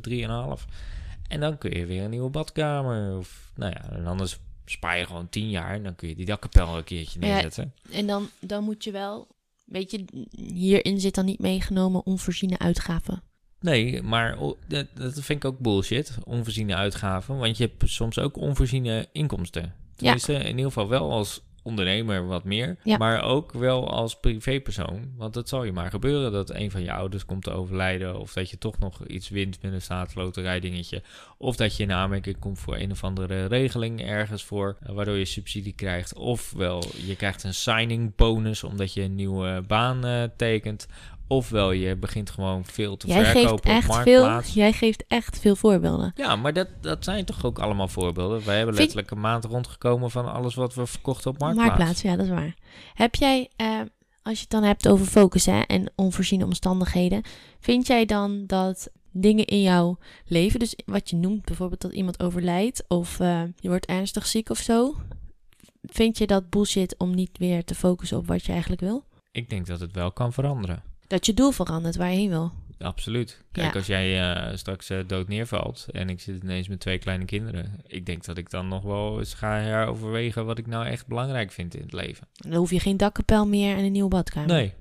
3,5. 0.59 0.65
En 1.27 1.39
dan 1.39 1.57
kun 1.57 1.71
je 1.71 1.85
weer 1.85 2.03
een 2.03 2.09
nieuwe 2.09 2.29
badkamer. 2.29 3.17
Of, 3.17 3.51
nou 3.55 3.71
ja, 3.71 3.89
en 3.91 4.05
anders 4.05 4.39
spaar 4.65 4.97
je 4.97 5.05
gewoon 5.05 5.29
10 5.29 5.49
jaar 5.49 5.73
en 5.73 5.83
dan 5.83 5.95
kun 5.95 6.07
je 6.09 6.15
die 6.15 6.25
dakkapel 6.25 6.77
een 6.77 6.83
keertje 6.83 7.19
Ja. 7.19 7.27
neerzetten. 7.27 7.73
En 7.91 8.07
dan, 8.07 8.29
dan 8.39 8.63
moet 8.63 8.83
je 8.83 8.91
wel, 8.91 9.27
weet 9.65 9.91
je, 9.91 10.05
hierin 10.53 10.99
zit 10.99 11.15
dan 11.15 11.25
niet 11.25 11.39
meegenomen 11.39 12.05
onvoorziene 12.05 12.57
uitgaven. 12.59 13.21
Nee, 13.59 14.01
maar 14.01 14.37
dat 14.67 15.13
vind 15.13 15.29
ik 15.29 15.45
ook 15.45 15.59
bullshit, 15.59 16.17
onvoorziene 16.23 16.75
uitgaven. 16.75 17.37
Want 17.37 17.57
je 17.57 17.63
hebt 17.77 17.91
soms 17.91 18.19
ook 18.19 18.37
onvoorziene 18.37 19.07
inkomsten. 19.11 19.73
Tenminste, 19.95 20.33
in 20.33 20.49
ieder 20.49 20.65
geval 20.65 20.87
wel 20.89 21.11
als 21.11 21.41
ondernemer 21.63 22.27
wat 22.27 22.43
meer, 22.43 22.77
Ja. 22.83 22.97
maar 22.97 23.23
ook 23.23 23.51
wel 23.53 23.89
als 23.89 24.19
privépersoon. 24.19 25.11
Want 25.17 25.35
het 25.35 25.49
zal 25.49 25.63
je 25.63 25.71
maar 25.71 25.89
gebeuren 25.89 26.31
dat 26.31 26.49
een 26.49 26.71
van 26.71 26.83
je 26.83 26.91
ouders 26.93 27.25
komt 27.25 27.43
te 27.43 27.51
overlijden, 27.51 28.19
of 28.19 28.33
dat 28.33 28.49
je 28.49 28.57
toch 28.57 28.79
nog 28.79 29.05
iets 29.07 29.29
wint 29.29 29.61
met 29.61 29.73
een 29.73 29.81
staatsloterijdingetje, 29.81 31.01
of 31.37 31.55
dat 31.55 31.77
je 31.77 31.83
in 31.83 31.91
aanmerking 31.91 32.39
komt 32.39 32.59
voor 32.59 32.75
een 32.77 32.91
of 32.91 33.03
andere 33.03 33.45
regeling 33.45 34.01
ergens 34.01 34.43
voor, 34.43 34.77
eh, 34.83 34.91
waardoor 34.93 35.17
je 35.17 35.25
subsidie 35.25 35.73
krijgt, 35.73 36.13
ofwel 36.15 36.83
je 37.05 37.15
krijgt 37.15 37.43
een 37.43 37.53
signing 37.53 38.15
bonus 38.15 38.63
omdat 38.63 38.93
je 38.93 39.01
een 39.01 39.15
nieuwe 39.15 39.63
baan 39.67 40.05
eh, 40.05 40.23
tekent, 40.37 40.87
ofwel 41.31 41.71
je 41.71 41.95
begint 41.95 42.29
gewoon 42.29 42.65
veel 42.65 42.97
te 42.97 43.07
Jij 43.07 43.23
geeft, 43.23 43.31
verkopen 43.31 43.53
op 43.69 43.75
echt 43.75 43.87
marktplaats. 43.87 44.51
veel, 44.51 44.61
jij 44.61 44.73
geeft 44.73 45.03
echt 45.07 45.39
veel 45.39 45.55
voorbeelden. 45.55 46.11
Ja, 46.15 46.35
maar 46.35 46.53
dat, 46.53 46.67
dat 46.81 47.03
zijn 47.03 47.25
toch 47.25 47.45
ook 47.45 47.59
allemaal 47.59 47.87
voorbeelden. 47.87 48.45
Wij 48.45 48.55
hebben 48.57 48.75
Vind- 48.75 48.77
letterlijk 48.77 49.11
een 49.11 49.19
maand 49.19 49.45
rondgekomen 49.45 50.11
van 50.11 50.33
alles 50.33 50.55
wat 50.55 50.73
we 50.75 50.85
verkochten 50.85 51.31
op 51.31 51.39
marktplaats. 51.39 51.69
Marktplaats, 51.69 52.01
ja, 52.01 52.15
dat 52.15 52.25
is 52.25 52.31
waar. 52.31 52.55
Heb 52.93 53.15
jij, 53.15 53.49
eh, 53.55 53.79
als 54.21 54.35
je 54.35 54.41
het 54.41 54.49
dan 54.49 54.63
hebt 54.63 54.87
over 54.87 55.05
focus 55.05 55.45
hè, 55.45 55.59
en 55.59 55.91
onvoorziene 55.95 56.45
omstandigheden, 56.45 57.21
vind 57.59 57.87
jij 57.87 58.05
dan 58.05 58.43
dat 58.47 58.89
dingen 59.11 59.45
in 59.45 59.61
jouw 59.61 59.97
leven, 60.25 60.59
dus 60.59 60.75
wat 60.85 61.09
je 61.09 61.15
noemt 61.15 61.45
bijvoorbeeld 61.45 61.81
dat 61.81 61.93
iemand 61.93 62.23
overlijdt 62.23 62.83
of 62.87 63.19
eh, 63.19 63.41
je 63.55 63.67
wordt 63.69 63.85
ernstig 63.85 64.25
ziek 64.25 64.49
of 64.49 64.57
zo, 64.57 64.95
vind 65.81 66.17
je 66.17 66.27
dat 66.27 66.49
bullshit 66.49 66.95
om 66.97 67.15
niet 67.15 67.37
weer 67.37 67.63
te 67.63 67.75
focussen 67.75 68.17
op 68.17 68.27
wat 68.27 68.45
je 68.45 68.51
eigenlijk 68.51 68.81
wil? 68.81 69.03
Ik 69.31 69.49
denk 69.49 69.67
dat 69.67 69.79
het 69.79 69.91
wel 69.95 70.11
kan 70.11 70.33
veranderen. 70.33 70.83
Dat 71.11 71.25
je 71.25 71.33
doel 71.33 71.51
verandert 71.51 71.95
waar 71.95 72.09
je 72.09 72.15
heen 72.17 72.29
wil. 72.29 72.51
Absoluut. 72.79 73.43
Kijk, 73.51 73.73
Ja. 73.73 73.77
als 73.77 73.87
jij 73.87 74.33
eh, 74.33 74.55
straks 74.57 74.89
eh, 74.89 74.97
dood 75.07 75.27
neervalt 75.27 75.87
en 75.91 76.09
ik 76.09 76.19
zit 76.21 76.43
ineens 76.43 76.67
met 76.67 76.79
twee 76.79 76.97
kleine 76.97 77.25
kinderen. 77.25 77.79
Ik 77.87 78.05
denk 78.05 78.25
dat 78.25 78.37
ik 78.37 78.49
dan 78.49 78.67
nog 78.67 78.83
wel 78.83 79.19
eens 79.19 79.33
ga 79.33 79.55
heroverwegen 79.57 80.45
wat 80.45 80.57
ik 80.57 80.67
nou 80.67 80.85
echt 80.85 81.07
belangrijk 81.07 81.51
vind 81.51 81.75
in 81.75 81.81
het 81.81 81.93
leven. 81.93 82.27
Dan 82.33 82.53
hoef 82.53 82.71
je 82.71 82.79
geen 82.79 82.97
dakkapel 82.97 83.47
meer 83.47 83.77
en 83.77 83.83
een 83.83 83.91
nieuwe 83.91 84.09
badkamer. 84.09 84.49
Nee, 84.49 84.73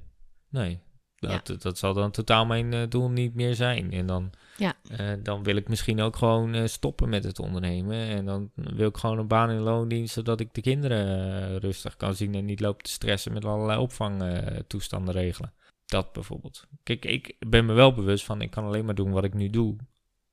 nee. 0.49 0.79
Dat, 1.17 1.57
dat 1.63 1.79
zal 1.79 1.95
dan 1.95 2.11
totaal 2.11 2.47
mijn 2.47 2.73
eh, 2.73 2.81
doel 2.89 3.11
niet 3.11 3.35
meer 3.35 3.55
zijn. 3.55 3.93
En 3.93 4.07
dan, 4.07 4.31
Ja. 4.57 4.75
dan 5.23 5.43
wil 5.43 5.57
ik 5.57 5.69
misschien 5.69 6.01
ook 6.01 6.17
gewoon 6.17 6.69
stoppen 6.69 7.09
met 7.09 7.25
het 7.25 7.39
ondernemen. 7.39 7.97
En 8.07 8.25
dan 8.25 8.51
wil 8.55 8.89
ik 8.89 8.97
gewoon 8.97 9.19
een 9.19 9.27
baan 9.29 9.51
in 9.51 9.59
loondienst, 9.61 10.15
zodat 10.15 10.41
ik 10.41 10.55
de 10.55 10.61
kinderen 10.61 11.59
rustig 11.59 11.97
kan 11.97 12.15
zien 12.15 12.35
en 12.35 12.45
niet 12.45 12.61
loop 12.61 12.83
te 12.83 12.91
stressen 12.91 13.33
met 13.33 13.45
allerlei 13.45 13.79
opvangtoestanden 13.81 15.15
regelen. 15.15 15.53
Dat 15.91 16.13
bijvoorbeeld. 16.13 16.67
Kijk, 16.83 17.05
ik 17.05 17.35
ben 17.47 17.65
me 17.67 17.73
wel 17.73 17.95
bewust 17.95 18.25
van, 18.25 18.41
ik 18.43 18.51
kan 18.51 18.65
alleen 18.65 18.85
maar 18.85 18.95
doen 18.95 19.11
wat 19.11 19.25
ik 19.25 19.35
nu 19.35 19.51
doe. 19.51 19.77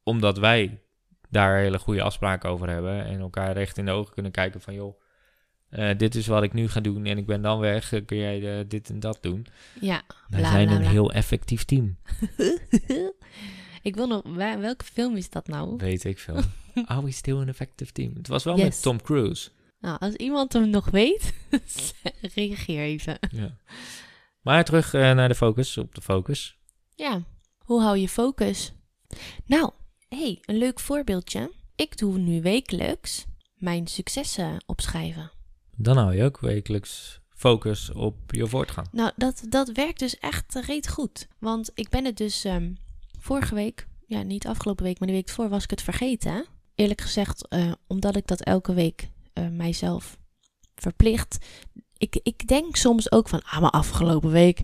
Omdat 0.03 0.37
wij 0.37 0.81
daar 1.29 1.57
hele 1.57 1.79
goede 1.79 2.01
afspraken 2.01 2.49
over 2.49 2.69
hebben. 2.69 3.05
En 3.05 3.19
elkaar 3.19 3.53
recht 3.53 3.77
in 3.77 3.85
de 3.85 3.91
ogen 3.91 4.13
kunnen 4.13 4.31
kijken 4.31 4.61
van, 4.61 4.73
joh, 4.73 4.99
eh, 5.69 5.97
dit 5.97 6.15
is 6.15 6.27
wat 6.27 6.43
ik 6.43 6.53
nu 6.53 6.67
ga 6.69 6.79
doen 6.79 7.05
en 7.05 7.17
ik 7.17 7.25
ben 7.25 7.41
dan 7.41 7.59
weg. 7.59 7.93
eh, 7.93 8.05
kun 8.05 8.17
jij 8.17 8.59
eh, 8.59 8.65
dit 8.67 8.89
en 8.89 8.99
dat 8.99 9.17
doen? 9.21 9.45
Ja. 9.81 10.01
Wij 10.27 10.39
Bla, 10.39 10.51
zijn 10.51 10.67
bla, 10.67 10.75
een 10.75 10.85
heel 10.85 11.11
effectief 11.11 11.63
team. 11.65 11.97
ik 13.81 13.95
wil 13.95 14.07
nog, 14.07 14.21
waar- 14.25 14.59
welke 14.59 14.85
film 14.85 15.15
is 15.15 15.29
dat 15.29 15.47
nou? 15.47 15.75
Weet 15.77 16.03
ik 16.03 16.19
veel. 16.19 16.39
Are 16.85 17.03
we 17.03 17.11
still 17.11 17.35
an 17.37 17.47
effective 17.47 17.91
team? 17.91 18.13
Het 18.15 18.27
was 18.27 18.43
wel 18.43 18.55
Yes. 18.57 18.63
met 18.65 18.81
Tom 18.81 19.01
Cruise. 19.01 19.49
Nou, 19.79 19.99
als 19.99 20.13
iemand 20.13 20.53
hem 20.53 20.69
nog 20.69 20.89
weet, 20.89 21.33
reageer 22.35 22.81
even. 22.83 23.17
Ja. 23.31 23.57
Maar 24.47 24.63
terug 24.63 24.93
eh, 24.93 25.01
naar 25.01 25.27
de 25.27 25.35
focus, 25.35 25.77
op 25.77 25.95
de 25.95 26.01
focus. 26.01 26.57
Ja, 26.95 27.23
hoe 27.57 27.81
hou 27.81 27.97
je 27.97 28.09
focus? 28.09 28.73
Nou, 29.45 29.71
hé, 30.09 30.17
hey, 30.17 30.41
een 30.45 30.57
leuk 30.57 30.79
voorbeeldje. 30.79 31.51
Ik 31.75 31.97
doe 31.97 32.17
nu 32.17 32.41
wekelijks 32.41 33.25
mijn 33.55 33.87
successen 33.87 34.63
opschrijven. 34.65 35.31
Dan 35.75 35.97
hou 35.97 36.15
je 36.15 36.23
ook 36.23 36.39
wekelijks 36.39 37.21
focus 37.29 37.91
op 37.91 38.15
je 38.27 38.47
voortgang. 38.47 38.87
Nou, 38.91 39.11
dat, 39.15 39.43
dat 39.49 39.71
werkt 39.71 39.99
dus 39.99 40.19
echt 40.19 40.55
reet 40.55 40.87
goed. 40.87 41.27
Want 41.39 41.71
ik 41.73 41.89
ben 41.89 42.05
het 42.05 42.17
dus 42.17 42.43
ehm, 42.43 42.73
vorige 43.19 43.55
week, 43.55 43.87
ja, 44.05 44.21
niet 44.21 44.47
afgelopen 44.47 44.83
week, 44.83 44.99
maar 44.99 45.07
de 45.07 45.13
week 45.13 45.29
voor 45.29 45.49
was 45.49 45.63
ik 45.63 45.69
het 45.69 45.81
vergeten. 45.81 46.45
Eerlijk 46.75 47.01
gezegd, 47.01 47.47
eh, 47.47 47.71
omdat 47.87 48.15
ik 48.15 48.27
dat 48.27 48.41
elke 48.41 48.73
week 48.73 49.09
eh, 49.33 49.47
mijzelf 49.47 50.17
verplicht. 50.75 51.37
Ik, 51.97 52.19
ik 52.23 52.47
denk 52.47 52.75
soms 52.75 53.11
ook 53.11 53.29
van, 53.29 53.41
ah, 53.43 53.61
maar 53.61 53.69
afgelopen 53.69 54.31
week 54.31 54.61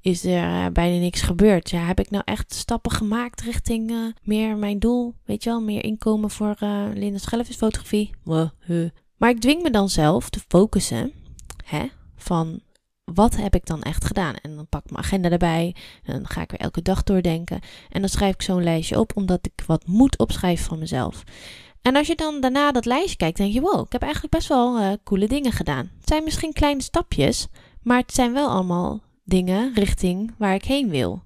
is 0.00 0.24
er 0.24 0.64
eh, 0.64 0.66
bijna 0.72 0.98
niks 0.98 1.20
gebeurd. 1.20 1.70
Ja, 1.70 1.84
heb 1.84 2.00
ik 2.00 2.10
nou 2.10 2.22
echt 2.26 2.54
stappen 2.54 2.90
gemaakt 2.90 3.40
richting 3.40 3.90
eh, 3.90 3.96
meer 4.22 4.56
mijn 4.56 4.78
doel? 4.78 5.14
Weet 5.24 5.42
je 5.42 5.50
wel, 5.50 5.62
meer 5.62 5.84
inkomen 5.84 6.30
voor 6.30 6.56
eh 6.58 6.84
Linda 6.94 7.18
Schelvis 7.18 7.56
fotografie? 7.56 8.10
Maar 9.16 9.30
ik 9.30 9.40
dwing 9.40 9.62
me 9.62 9.70
dan 9.70 9.88
zelf 9.88 10.30
te 10.30 10.40
focussen, 10.48 11.12
hè, 11.64 11.86
van 12.16 12.60
wat 13.04 13.36
heb 13.36 13.54
ik 13.54 13.66
dan 13.66 13.82
echt 13.82 14.04
gedaan? 14.04 14.34
En 14.34 14.56
dan 14.56 14.66
pak 14.68 14.84
ik 14.84 14.90
mijn 14.90 15.04
agenda 15.04 15.30
erbij. 15.30 15.74
En 16.04 16.12
dan 16.12 16.28
ga 16.28 16.40
ik 16.42 16.50
weer 16.50 16.60
elke 16.60 16.82
dag 16.82 17.02
doordenken. 17.02 17.60
En 17.90 18.00
dan 18.00 18.10
schrijf 18.10 18.34
ik 18.34 18.42
zo'n 18.42 18.62
lijstje 18.62 18.98
op, 18.98 19.16
omdat 19.16 19.46
ik 19.46 19.64
wat 19.66 19.86
moet 19.86 20.18
opschrijven 20.18 20.64
van 20.64 20.78
mezelf. 20.78 21.24
En 21.82 21.96
als 21.96 22.06
je 22.06 22.14
dan 22.14 22.40
daarna 22.40 22.72
dat 22.72 22.84
lijstje 22.84 23.16
kijkt, 23.16 23.36
denk 23.36 23.52
je: 23.52 23.60
wow, 23.60 23.86
ik 23.86 23.92
heb 23.92 24.02
eigenlijk 24.02 24.32
best 24.32 24.48
wel 24.48 24.80
uh, 24.80 24.92
coole 25.04 25.28
dingen 25.28 25.52
gedaan. 25.52 25.90
Het 25.98 26.08
zijn 26.08 26.24
misschien 26.24 26.52
kleine 26.52 26.82
stapjes, 26.82 27.46
maar 27.82 27.98
het 27.98 28.14
zijn 28.14 28.32
wel 28.32 28.48
allemaal 28.48 29.00
dingen 29.24 29.74
richting 29.74 30.34
waar 30.38 30.54
ik 30.54 30.64
heen 30.64 30.88
wil. 30.88 31.22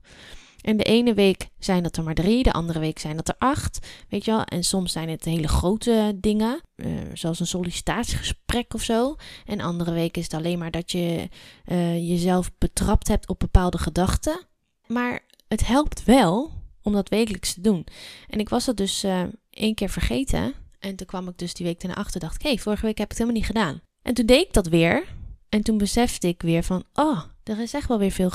En 0.60 0.76
de 0.76 0.84
ene 0.84 1.14
week 1.14 1.48
zijn 1.58 1.82
dat 1.82 1.96
er 1.96 2.02
maar 2.02 2.14
drie, 2.14 2.42
de 2.42 2.52
andere 2.52 2.78
week 2.78 2.98
zijn 2.98 3.16
dat 3.16 3.28
er 3.28 3.34
acht. 3.38 3.86
Weet 4.08 4.24
je 4.24 4.30
wel? 4.30 4.44
En 4.44 4.64
soms 4.64 4.92
zijn 4.92 5.08
het 5.08 5.24
hele 5.24 5.48
grote 5.48 6.16
dingen, 6.20 6.60
uh, 6.76 6.88
zoals 7.12 7.40
een 7.40 7.46
sollicitatiegesprek 7.46 8.74
of 8.74 8.82
zo. 8.82 9.16
En 9.44 9.60
andere 9.60 9.92
week 9.92 10.16
is 10.16 10.22
het 10.22 10.34
alleen 10.34 10.58
maar 10.58 10.70
dat 10.70 10.92
je 10.92 11.28
uh, 11.66 12.08
jezelf 12.08 12.50
betrapt 12.58 13.08
hebt 13.08 13.28
op 13.28 13.38
bepaalde 13.38 13.78
gedachten. 13.78 14.46
Maar 14.86 15.20
het 15.48 15.66
helpt 15.66 16.04
wel 16.04 16.52
om 16.86 16.92
dat 16.92 17.08
wekelijks 17.08 17.54
te 17.54 17.60
doen. 17.60 17.86
En 18.28 18.38
ik 18.38 18.48
was 18.48 18.64
dat 18.64 18.76
dus 18.76 19.04
uh, 19.04 19.22
één 19.50 19.74
keer 19.74 19.88
vergeten. 19.88 20.54
En 20.78 20.96
toen 20.96 21.06
kwam 21.06 21.28
ik 21.28 21.38
dus 21.38 21.54
die 21.54 21.66
week 21.66 21.80
daarna 21.80 21.96
achter 21.96 22.20
dacht 22.20 22.34
ik, 22.34 22.42
hey, 22.42 22.58
vorige 22.58 22.86
week 22.86 22.98
heb 22.98 23.10
ik 23.10 23.18
het 23.18 23.18
helemaal 23.18 23.40
niet 23.40 23.50
gedaan. 23.50 23.80
En 24.02 24.14
toen 24.14 24.26
deed 24.26 24.46
ik 24.46 24.52
dat 24.52 24.66
weer. 24.66 25.04
En 25.48 25.62
toen 25.62 25.78
besefte 25.78 26.28
ik 26.28 26.42
weer 26.42 26.62
van, 26.62 26.84
oh, 26.94 27.22
er 27.44 27.60
is 27.60 27.74
echt 27.74 27.88
wel 27.88 27.98
weer 27.98 28.10
veel. 28.10 28.30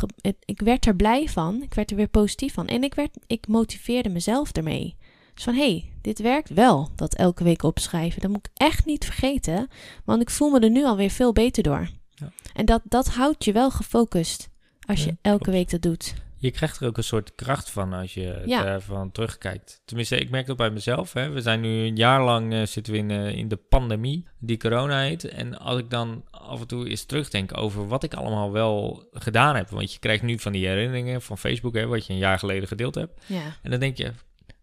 Ik 0.45 0.61
werd 0.61 0.85
er 0.85 0.95
blij 0.95 1.29
van. 1.29 1.61
Ik 1.61 1.73
werd 1.73 1.91
er 1.91 1.97
weer 1.97 2.07
positief 2.07 2.53
van. 2.53 2.67
En 2.67 2.83
ik, 2.83 2.93
werd, 2.93 3.17
ik 3.27 3.47
motiveerde 3.47 4.09
mezelf 4.09 4.51
ermee. 4.51 4.95
Dus 5.33 5.43
van 5.43 5.53
hé, 5.53 5.71
hey, 5.71 5.91
dit 6.01 6.19
werkt 6.19 6.49
wel. 6.49 6.89
Dat 6.95 7.15
elke 7.15 7.43
week 7.43 7.63
opschrijven. 7.63 8.21
Dat 8.21 8.31
moet 8.31 8.49
ik 8.51 8.61
echt 8.61 8.85
niet 8.85 9.05
vergeten. 9.05 9.67
Want 10.05 10.21
ik 10.21 10.29
voel 10.29 10.49
me 10.49 10.59
er 10.59 10.69
nu 10.69 10.85
alweer 10.85 11.09
veel 11.09 11.33
beter 11.33 11.63
door. 11.63 11.89
Ja. 12.09 12.31
En 12.53 12.65
dat, 12.65 12.81
dat 12.83 13.07
houdt 13.07 13.45
je 13.45 13.51
wel 13.51 13.71
gefocust. 13.71 14.49
Als 14.87 15.03
je 15.03 15.17
elke 15.21 15.43
klopt. 15.43 15.57
week 15.57 15.69
dat 15.69 15.81
doet. 15.81 16.13
Je 16.41 16.51
krijgt 16.51 16.79
er 16.79 16.87
ook 16.87 16.97
een 16.97 17.03
soort 17.03 17.35
kracht 17.35 17.69
van 17.69 17.93
als 17.93 18.13
je 18.13 18.41
ja. 18.45 18.65
ervan 18.65 19.11
terugkijkt. 19.11 19.81
Tenminste, 19.85 20.17
ik 20.17 20.29
merk 20.29 20.45
dat 20.45 20.57
bij 20.57 20.69
mezelf. 20.69 21.13
Hè. 21.13 21.29
We 21.29 21.41
zijn 21.41 21.61
nu 21.61 21.69
een 21.69 21.95
jaar 21.95 22.23
lang 22.23 22.53
uh, 22.53 22.65
zitten 22.65 22.93
we 22.93 22.99
in, 22.99 23.09
uh, 23.09 23.35
in 23.35 23.47
de 23.47 23.55
pandemie, 23.55 24.27
die 24.39 24.57
corona 24.57 25.01
heet. 25.01 25.23
En 25.23 25.57
als 25.59 25.79
ik 25.79 25.89
dan 25.89 26.23
af 26.29 26.59
en 26.59 26.67
toe 26.67 26.89
eens 26.89 27.05
terugdenk 27.05 27.57
over 27.57 27.87
wat 27.87 28.03
ik 28.03 28.13
allemaal 28.13 28.51
wel 28.51 29.07
gedaan 29.11 29.55
heb. 29.55 29.69
Want 29.69 29.93
je 29.93 29.99
krijgt 29.99 30.23
nu 30.23 30.39
van 30.39 30.51
die 30.51 30.67
herinneringen 30.67 31.21
van 31.21 31.37
Facebook, 31.37 31.73
hè, 31.73 31.87
wat 31.87 32.05
je 32.05 32.13
een 32.13 32.19
jaar 32.19 32.39
geleden 32.39 32.67
gedeeld 32.67 32.95
hebt. 32.95 33.23
Ja. 33.25 33.57
En 33.61 33.71
dan 33.71 33.79
denk 33.79 33.97
je, 33.97 34.11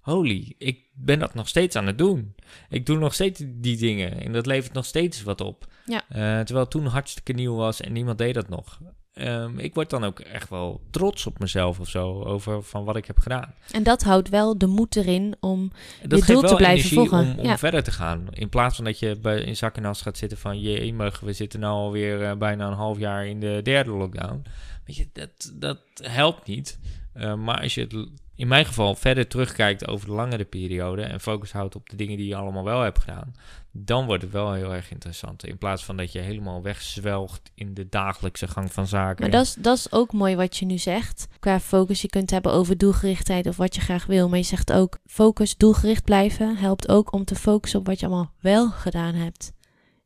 holy, 0.00 0.54
ik 0.58 0.80
ben 0.94 1.18
dat 1.18 1.34
nog 1.34 1.48
steeds 1.48 1.76
aan 1.76 1.86
het 1.86 1.98
doen. 1.98 2.34
Ik 2.68 2.86
doe 2.86 2.98
nog 2.98 3.14
steeds 3.14 3.42
die 3.46 3.76
dingen 3.76 4.20
en 4.20 4.32
dat 4.32 4.46
levert 4.46 4.72
nog 4.72 4.84
steeds 4.84 5.22
wat 5.22 5.40
op. 5.40 5.66
Ja. 5.84 6.02
Uh, 6.08 6.16
terwijl 6.16 6.60
het 6.60 6.70
toen 6.70 6.86
hartstikke 6.86 7.32
nieuw 7.32 7.54
was 7.54 7.80
en 7.80 7.92
niemand 7.92 8.18
deed 8.18 8.34
dat 8.34 8.48
nog. 8.48 8.80
Um, 9.20 9.58
ik 9.58 9.74
word 9.74 9.90
dan 9.90 10.04
ook 10.04 10.20
echt 10.20 10.48
wel 10.48 10.80
trots 10.90 11.26
op 11.26 11.38
mezelf 11.38 11.80
of 11.80 11.88
zo, 11.88 12.22
over 12.22 12.62
van 12.62 12.84
wat 12.84 12.96
ik 12.96 13.06
heb 13.06 13.18
gedaan. 13.18 13.54
En 13.70 13.82
dat 13.82 14.02
houdt 14.02 14.28
wel 14.28 14.58
de 14.58 14.66
moed 14.66 14.96
erin 14.96 15.36
om 15.40 15.72
dat 16.02 16.26
je 16.26 16.32
doel 16.32 16.42
te 16.42 16.54
blijven 16.54 16.90
volgen. 16.90 17.18
Om, 17.18 17.38
om 17.38 17.44
ja. 17.44 17.58
verder 17.58 17.82
te 17.82 17.90
gaan. 17.90 18.26
In 18.30 18.48
plaats 18.48 18.76
van 18.76 18.84
dat 18.84 18.98
je 18.98 19.16
bij, 19.16 19.40
in 19.40 19.56
zak 19.56 19.76
en 19.76 19.84
as 19.84 20.02
gaat 20.02 20.18
zitten 20.18 20.38
van, 20.38 20.60
je 20.60 20.94
mag, 20.94 21.20
we 21.20 21.32
zitten 21.32 21.60
nu 21.60 21.66
alweer 21.66 22.22
uh, 22.22 22.32
bijna 22.32 22.66
een 22.66 22.72
half 22.72 22.98
jaar 22.98 23.26
in 23.26 23.40
de 23.40 23.60
derde 23.62 23.90
lockdown. 23.90 24.42
Weet 24.84 24.96
je, 24.96 25.08
dat, 25.12 25.52
dat 25.54 25.78
helpt 26.02 26.46
niet. 26.46 26.78
Uh, 27.16 27.34
maar 27.34 27.60
als 27.60 27.74
je 27.74 27.80
het 27.80 28.08
in 28.34 28.48
mijn 28.48 28.64
geval 28.64 28.94
verder 28.94 29.26
terugkijkt 29.26 29.88
over 29.88 30.06
de 30.06 30.12
langere 30.12 30.44
periode 30.44 31.02
en 31.02 31.20
focus 31.20 31.52
houdt 31.52 31.74
op 31.74 31.88
de 31.88 31.96
dingen 31.96 32.16
die 32.16 32.26
je 32.26 32.36
allemaal 32.36 32.64
wel 32.64 32.80
hebt 32.80 32.98
gedaan, 32.98 33.34
dan 33.84 34.06
wordt 34.06 34.22
het 34.22 34.32
wel 34.32 34.52
heel 34.52 34.74
erg 34.74 34.90
interessant. 34.90 35.44
In 35.44 35.58
plaats 35.58 35.84
van 35.84 35.96
dat 35.96 36.12
je 36.12 36.18
helemaal 36.18 36.62
wegzwelgt 36.62 37.50
in 37.54 37.74
de 37.74 37.88
dagelijkse 37.88 38.48
gang 38.48 38.72
van 38.72 38.86
zaken. 38.86 39.22
Maar 39.22 39.30
dat 39.30 39.44
is, 39.44 39.54
dat 39.54 39.76
is 39.76 39.92
ook 39.92 40.12
mooi 40.12 40.36
wat 40.36 40.56
je 40.56 40.66
nu 40.66 40.78
zegt. 40.78 41.26
Qua 41.38 41.60
focus, 41.60 42.02
je 42.02 42.08
kunt 42.08 42.30
hebben 42.30 42.52
over 42.52 42.78
doelgerichtheid 42.78 43.46
of 43.46 43.56
wat 43.56 43.74
je 43.74 43.80
graag 43.80 44.06
wil. 44.06 44.28
Maar 44.28 44.38
je 44.38 44.44
zegt 44.44 44.72
ook, 44.72 44.98
focus, 45.06 45.56
doelgericht 45.56 46.04
blijven, 46.04 46.56
helpt 46.56 46.88
ook 46.88 47.12
om 47.12 47.24
te 47.24 47.34
focussen 47.34 47.80
op 47.80 47.86
wat 47.86 48.00
je 48.00 48.06
allemaal 48.06 48.32
wel 48.40 48.70
gedaan 48.70 49.14
hebt. 49.14 49.52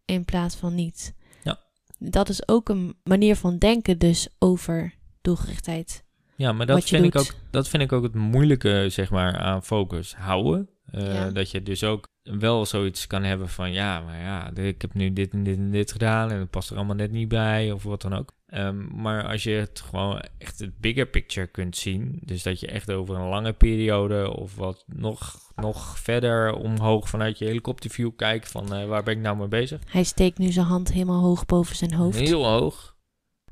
In 0.05 0.25
plaats 0.25 0.55
van 0.55 0.75
niet. 0.75 1.15
Ja. 1.43 1.59
Dat 1.99 2.29
is 2.29 2.49
ook 2.49 2.69
een 2.69 2.97
manier 3.05 3.37
van 3.37 3.59
denken 3.59 3.99
dus 3.99 4.29
over 4.39 4.95
doelgerichtheid. 5.21 6.05
Ja, 6.37 6.53
maar 6.53 6.67
dat 6.67 6.85
vind, 6.85 7.05
ik 7.05 7.17
ook, 7.17 7.35
dat 7.51 7.69
vind 7.69 7.83
ik 7.83 7.93
ook 7.93 8.03
het 8.03 8.15
moeilijke, 8.15 8.87
zeg 8.89 9.11
maar, 9.11 9.39
aan 9.39 9.63
focus 9.63 10.15
houden. 10.15 10.69
Uh, 10.95 11.15
ja. 11.15 11.31
Dat 11.31 11.51
je 11.51 11.63
dus 11.63 11.85
ook 11.85 12.09
wel 12.23 12.67
zoiets 12.67 13.07
kan 13.07 13.23
hebben 13.23 13.49
van, 13.49 13.73
ja, 13.73 14.01
maar 14.01 14.21
ja, 14.21 14.51
ik 14.55 14.83
heb 14.83 14.95
nu 14.95 15.13
dit 15.13 15.33
en 15.33 15.43
dit 15.43 15.57
en 15.57 15.71
dit 15.71 15.93
gedaan 15.93 16.31
en 16.31 16.39
het 16.39 16.51
past 16.51 16.71
er 16.71 16.77
allemaal 16.77 16.97
net 16.97 17.11
niet 17.11 17.29
bij 17.29 17.73
of 17.73 17.83
wat 17.83 18.03
dan 18.03 18.15
ook. 18.15 18.33
Um, 18.55 18.89
maar 18.95 19.29
als 19.29 19.43
je 19.43 19.51
het 19.51 19.81
gewoon 19.81 20.23
echt 20.39 20.59
het 20.59 20.79
bigger 20.79 21.07
picture 21.07 21.47
kunt 21.47 21.77
zien, 21.77 22.19
dus 22.25 22.43
dat 22.43 22.61
je 22.61 22.67
echt 22.67 22.91
over 22.91 23.17
een 23.17 23.29
lange 23.29 23.53
periode 23.53 24.37
of 24.37 24.57
wat 24.57 24.85
nog, 24.87 25.37
nog 25.55 25.99
verder 25.99 26.55
omhoog 26.55 27.09
vanuit 27.09 27.39
je 27.39 27.45
helikopterview 27.45 28.11
kijkt 28.17 28.49
van 28.49 28.75
uh, 28.75 28.87
waar 28.87 29.03
ben 29.03 29.15
ik 29.15 29.21
nou 29.21 29.37
mee 29.37 29.49
bezig. 29.49 29.81
Hij 29.87 30.05
steekt 30.05 30.39
nu 30.39 30.53
zijn 30.53 30.67
hand 30.67 30.93
helemaal 30.93 31.23
hoog 31.23 31.47
boven 31.47 31.77
zijn 31.77 31.95
hoofd. 31.95 32.19
Heel 32.19 32.47
hoog. 32.47 32.97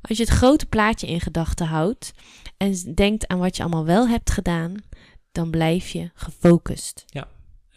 Als 0.00 0.18
je 0.18 0.24
het 0.24 0.32
grote 0.32 0.66
plaatje 0.66 1.06
in 1.06 1.20
gedachten 1.20 1.66
houdt 1.66 2.12
en 2.56 2.94
denkt 2.94 3.28
aan 3.28 3.38
wat 3.38 3.56
je 3.56 3.62
allemaal 3.62 3.84
wel 3.84 4.08
hebt 4.08 4.30
gedaan, 4.30 4.74
dan 5.32 5.50
blijf 5.50 5.88
je 5.88 6.10
gefocust. 6.14 7.04
Ja, 7.06 7.28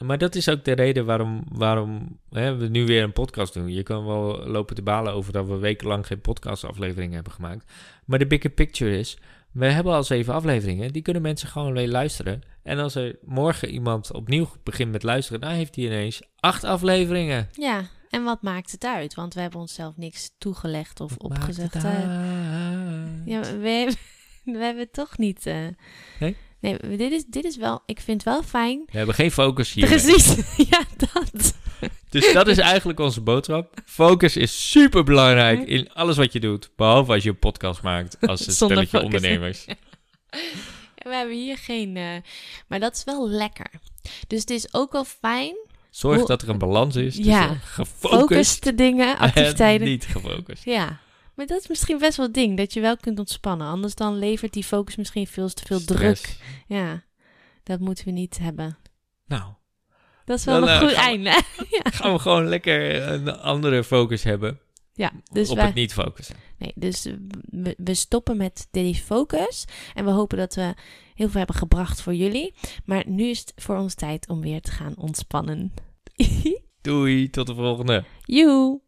maar 0.04 0.18
dat 0.18 0.36
is 0.36 0.50
ook 0.50 0.64
de 0.64 0.72
reden 0.72 1.06
waarom, 1.06 1.44
waarom 1.52 2.20
hè, 2.30 2.56
we 2.56 2.68
nu 2.68 2.86
weer 2.86 3.04
een 3.04 3.14
podcast 3.14 3.54
doen. 3.54 3.72
Je 3.72 3.84
kan 3.84 4.06
wel 4.06 4.48
lopen 4.48 4.76
te 4.76 4.82
balen 4.82 5.14
over 5.14 5.34
dat 5.34 5.48
we 5.48 5.58
wekenlang 5.58 6.08
geen 6.08 6.22
podcastafleveringen 6.22 7.16
hebben 7.16 7.34
gemaakt. 7.34 7.72
Maar 8.06 8.20
de 8.20 8.28
bigger 8.28 8.50
picture 8.50 8.98
is, 8.98 9.18
we 9.52 9.66
hebben 9.66 9.94
al 9.94 10.04
zeven 10.04 10.34
afleveringen. 10.34 10.94
Die 10.94 11.02
kunnen 11.02 11.22
mensen 11.22 11.48
gewoon 11.48 11.74
weer 11.74 11.88
luisteren. 11.88 12.42
En 12.64 12.80
als 12.80 12.96
er 12.96 13.18
morgen 13.26 13.70
iemand 13.70 14.14
opnieuw 14.14 14.50
begint 14.64 14.92
met 14.92 15.04
luisteren, 15.04 15.42
dan 15.42 15.52
heeft 15.52 15.76
hij 15.76 15.86
ineens 15.86 16.22
acht 16.40 16.64
afleveringen. 16.64 17.50
Ja, 17.52 17.86
en 18.10 18.24
wat 18.24 18.42
maakt 18.42 18.72
het 18.72 18.86
uit? 18.86 19.14
Want 19.14 19.34
we 19.34 19.42
hebben 19.42 19.60
onszelf 19.60 19.98
niks 19.98 20.36
toegelegd 20.38 21.00
of 21.00 21.10
wat 21.10 21.32
opgezegd. 21.32 21.74
Ja, 23.26 23.42
we, 23.42 23.94
we 24.44 24.58
hebben 24.58 24.92
toch 24.92 25.18
niet. 25.18 25.46
Uh, 25.46 25.68
nee? 26.20 26.38
Nee, 26.64 26.98
dit 26.98 27.12
is, 27.12 27.26
dit 27.26 27.46
is 27.46 27.58
wel. 27.58 27.84
Ik 27.86 28.00
vind 28.00 28.24
wel 28.24 28.44
fijn. 28.44 28.84
We 28.86 28.98
hebben 28.98 29.16
geen 29.16 29.32
focus 29.32 29.74
hier. 29.74 29.86
Precies, 29.86 30.36
ja, 30.70 30.84
dat. 30.98 31.54
Dus 32.10 32.34
dat 32.34 32.48
is 32.48 32.58
eigenlijk 32.58 33.00
onze 33.00 33.22
boodschap. 33.22 33.74
Focus 33.86 34.38
is 34.38 34.70
super 34.72 35.04
belangrijk 35.04 35.68
in 35.68 35.94
alles 35.94 36.18
wat 36.18 36.34
je 36.34 36.40
doet. 36.40 36.70
Behalve 36.76 37.12
als 37.12 37.24
je 37.24 37.30
een 37.30 37.40
podcast 37.40 37.82
maakt 37.82 38.18
als 38.28 38.48
een 38.48 38.54
stelletje 38.54 39.02
ondernemers. 39.02 39.66
we 41.08 41.10
hebben 41.10 41.36
hier 41.36 41.58
geen. 41.58 41.96
Uh, 41.96 42.10
maar 42.68 42.80
dat 42.80 42.96
is 42.96 43.04
wel 43.04 43.30
lekker. 43.30 43.72
Dus 44.28 44.40
het 44.40 44.50
is 44.50 44.74
ook 44.74 44.92
wel 44.92 45.06
fijn 45.06 45.56
Zorg 45.90 46.18
Hoe, 46.18 46.28
dat 46.28 46.42
er 46.42 46.50
een 46.50 46.58
balans 46.58 46.96
is 46.96 47.16
tussen 47.16 47.34
ja, 47.34 47.58
gefocuste 47.64 48.76
dingen, 48.76 49.18
activiteiten. 49.18 49.86
En 49.86 49.92
niet 49.92 50.06
gefocust. 50.06 50.66
Ja, 50.66 51.00
maar 51.36 51.46
dat 51.46 51.62
is 51.62 51.68
misschien 51.68 51.98
best 51.98 52.18
wel 52.18 52.26
het 52.26 52.36
ding, 52.36 52.58
dat 52.58 52.74
je 52.74 52.82
wel 52.82 52.98
kunt 52.98 53.20
ontspannen. 53.20 53.68
Anders 53.68 53.96
dan 53.96 54.18
levert 54.18 54.54
die 54.54 54.64
focus 54.64 54.96
misschien 54.96 55.28
veel 55.28 55.50
te 55.50 55.66
veel 55.66 55.80
Stress. 55.80 56.22
druk. 56.22 56.38
Ja, 56.68 57.04
dat 57.64 57.80
moeten 57.80 58.06
we 58.06 58.12
niet 58.12 58.38
hebben. 58.38 58.78
Nou. 59.26 59.54
Dat 60.26 60.38
is 60.38 60.46
wel 60.46 60.60
dan, 60.60 60.70
een 60.70 60.80
goed 60.80 60.92
uh, 60.92 60.98
einde. 60.98 61.30
ja. 61.70 61.92
Gaan 61.92 62.14
we 62.14 62.20
gewoon 62.20 62.48
lekker 62.48 63.08
een 63.08 63.30
andere 63.30 63.84
focus 63.84 64.24
hebben. 64.24 64.60
Ja, 64.94 65.12
dus 65.32 65.50
op 65.50 65.56
wij, 65.56 65.66
het 65.66 65.76
niet 65.76 65.94
focussen. 65.94 66.36
Nee, 66.58 66.72
dus 66.76 67.04
we, 67.50 67.74
we 67.78 67.94
stoppen 67.94 68.38
met 68.38 68.68
deze 68.72 69.04
focus. 69.04 69.66
En 69.94 70.06
we 70.06 70.12
hopen 70.12 70.38
dat 70.38 70.56
we 70.56 70.74
heel 71.14 71.30
veel 71.30 71.38
hebben 71.38 71.56
gebracht 71.56 72.02
voor 72.02 72.14
jullie. 72.14 72.54
Maar 72.86 73.04
nu 73.08 73.24
is 73.24 73.40
het 73.40 73.54
voor 73.56 73.78
ons 73.78 73.94
tijd 73.94 74.30
om 74.30 74.42
weer 74.42 74.62
te 74.62 74.72
gaan 74.72 74.98
ontspannen. 74.98 75.74
Doei, 76.82 77.30
tot 77.30 77.48
de 77.48 77.56
volgende. 77.56 78.04
Joe. 78.26 78.82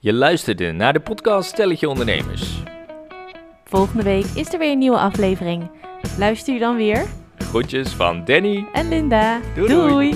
Je 0.00 0.12
luisterde 0.12 0.72
naar 0.72 0.92
de 0.92 1.00
podcast 1.00 1.48
Stelletje 1.48 1.88
Ondernemers. 1.88 2.62
Volgende 3.64 4.02
week 4.02 4.24
is 4.24 4.52
er 4.52 4.58
weer 4.58 4.72
een 4.72 4.78
nieuwe 4.78 4.98
aflevering. 4.98 5.70
Luister 6.18 6.54
je 6.54 6.60
dan 6.60 6.76
weer? 6.76 7.06
Groetjes 7.38 7.88
van 7.88 8.24
Danny 8.24 8.66
en 8.72 8.88
Linda. 8.88 9.40
doei. 9.54 9.68
doei. 9.68 10.14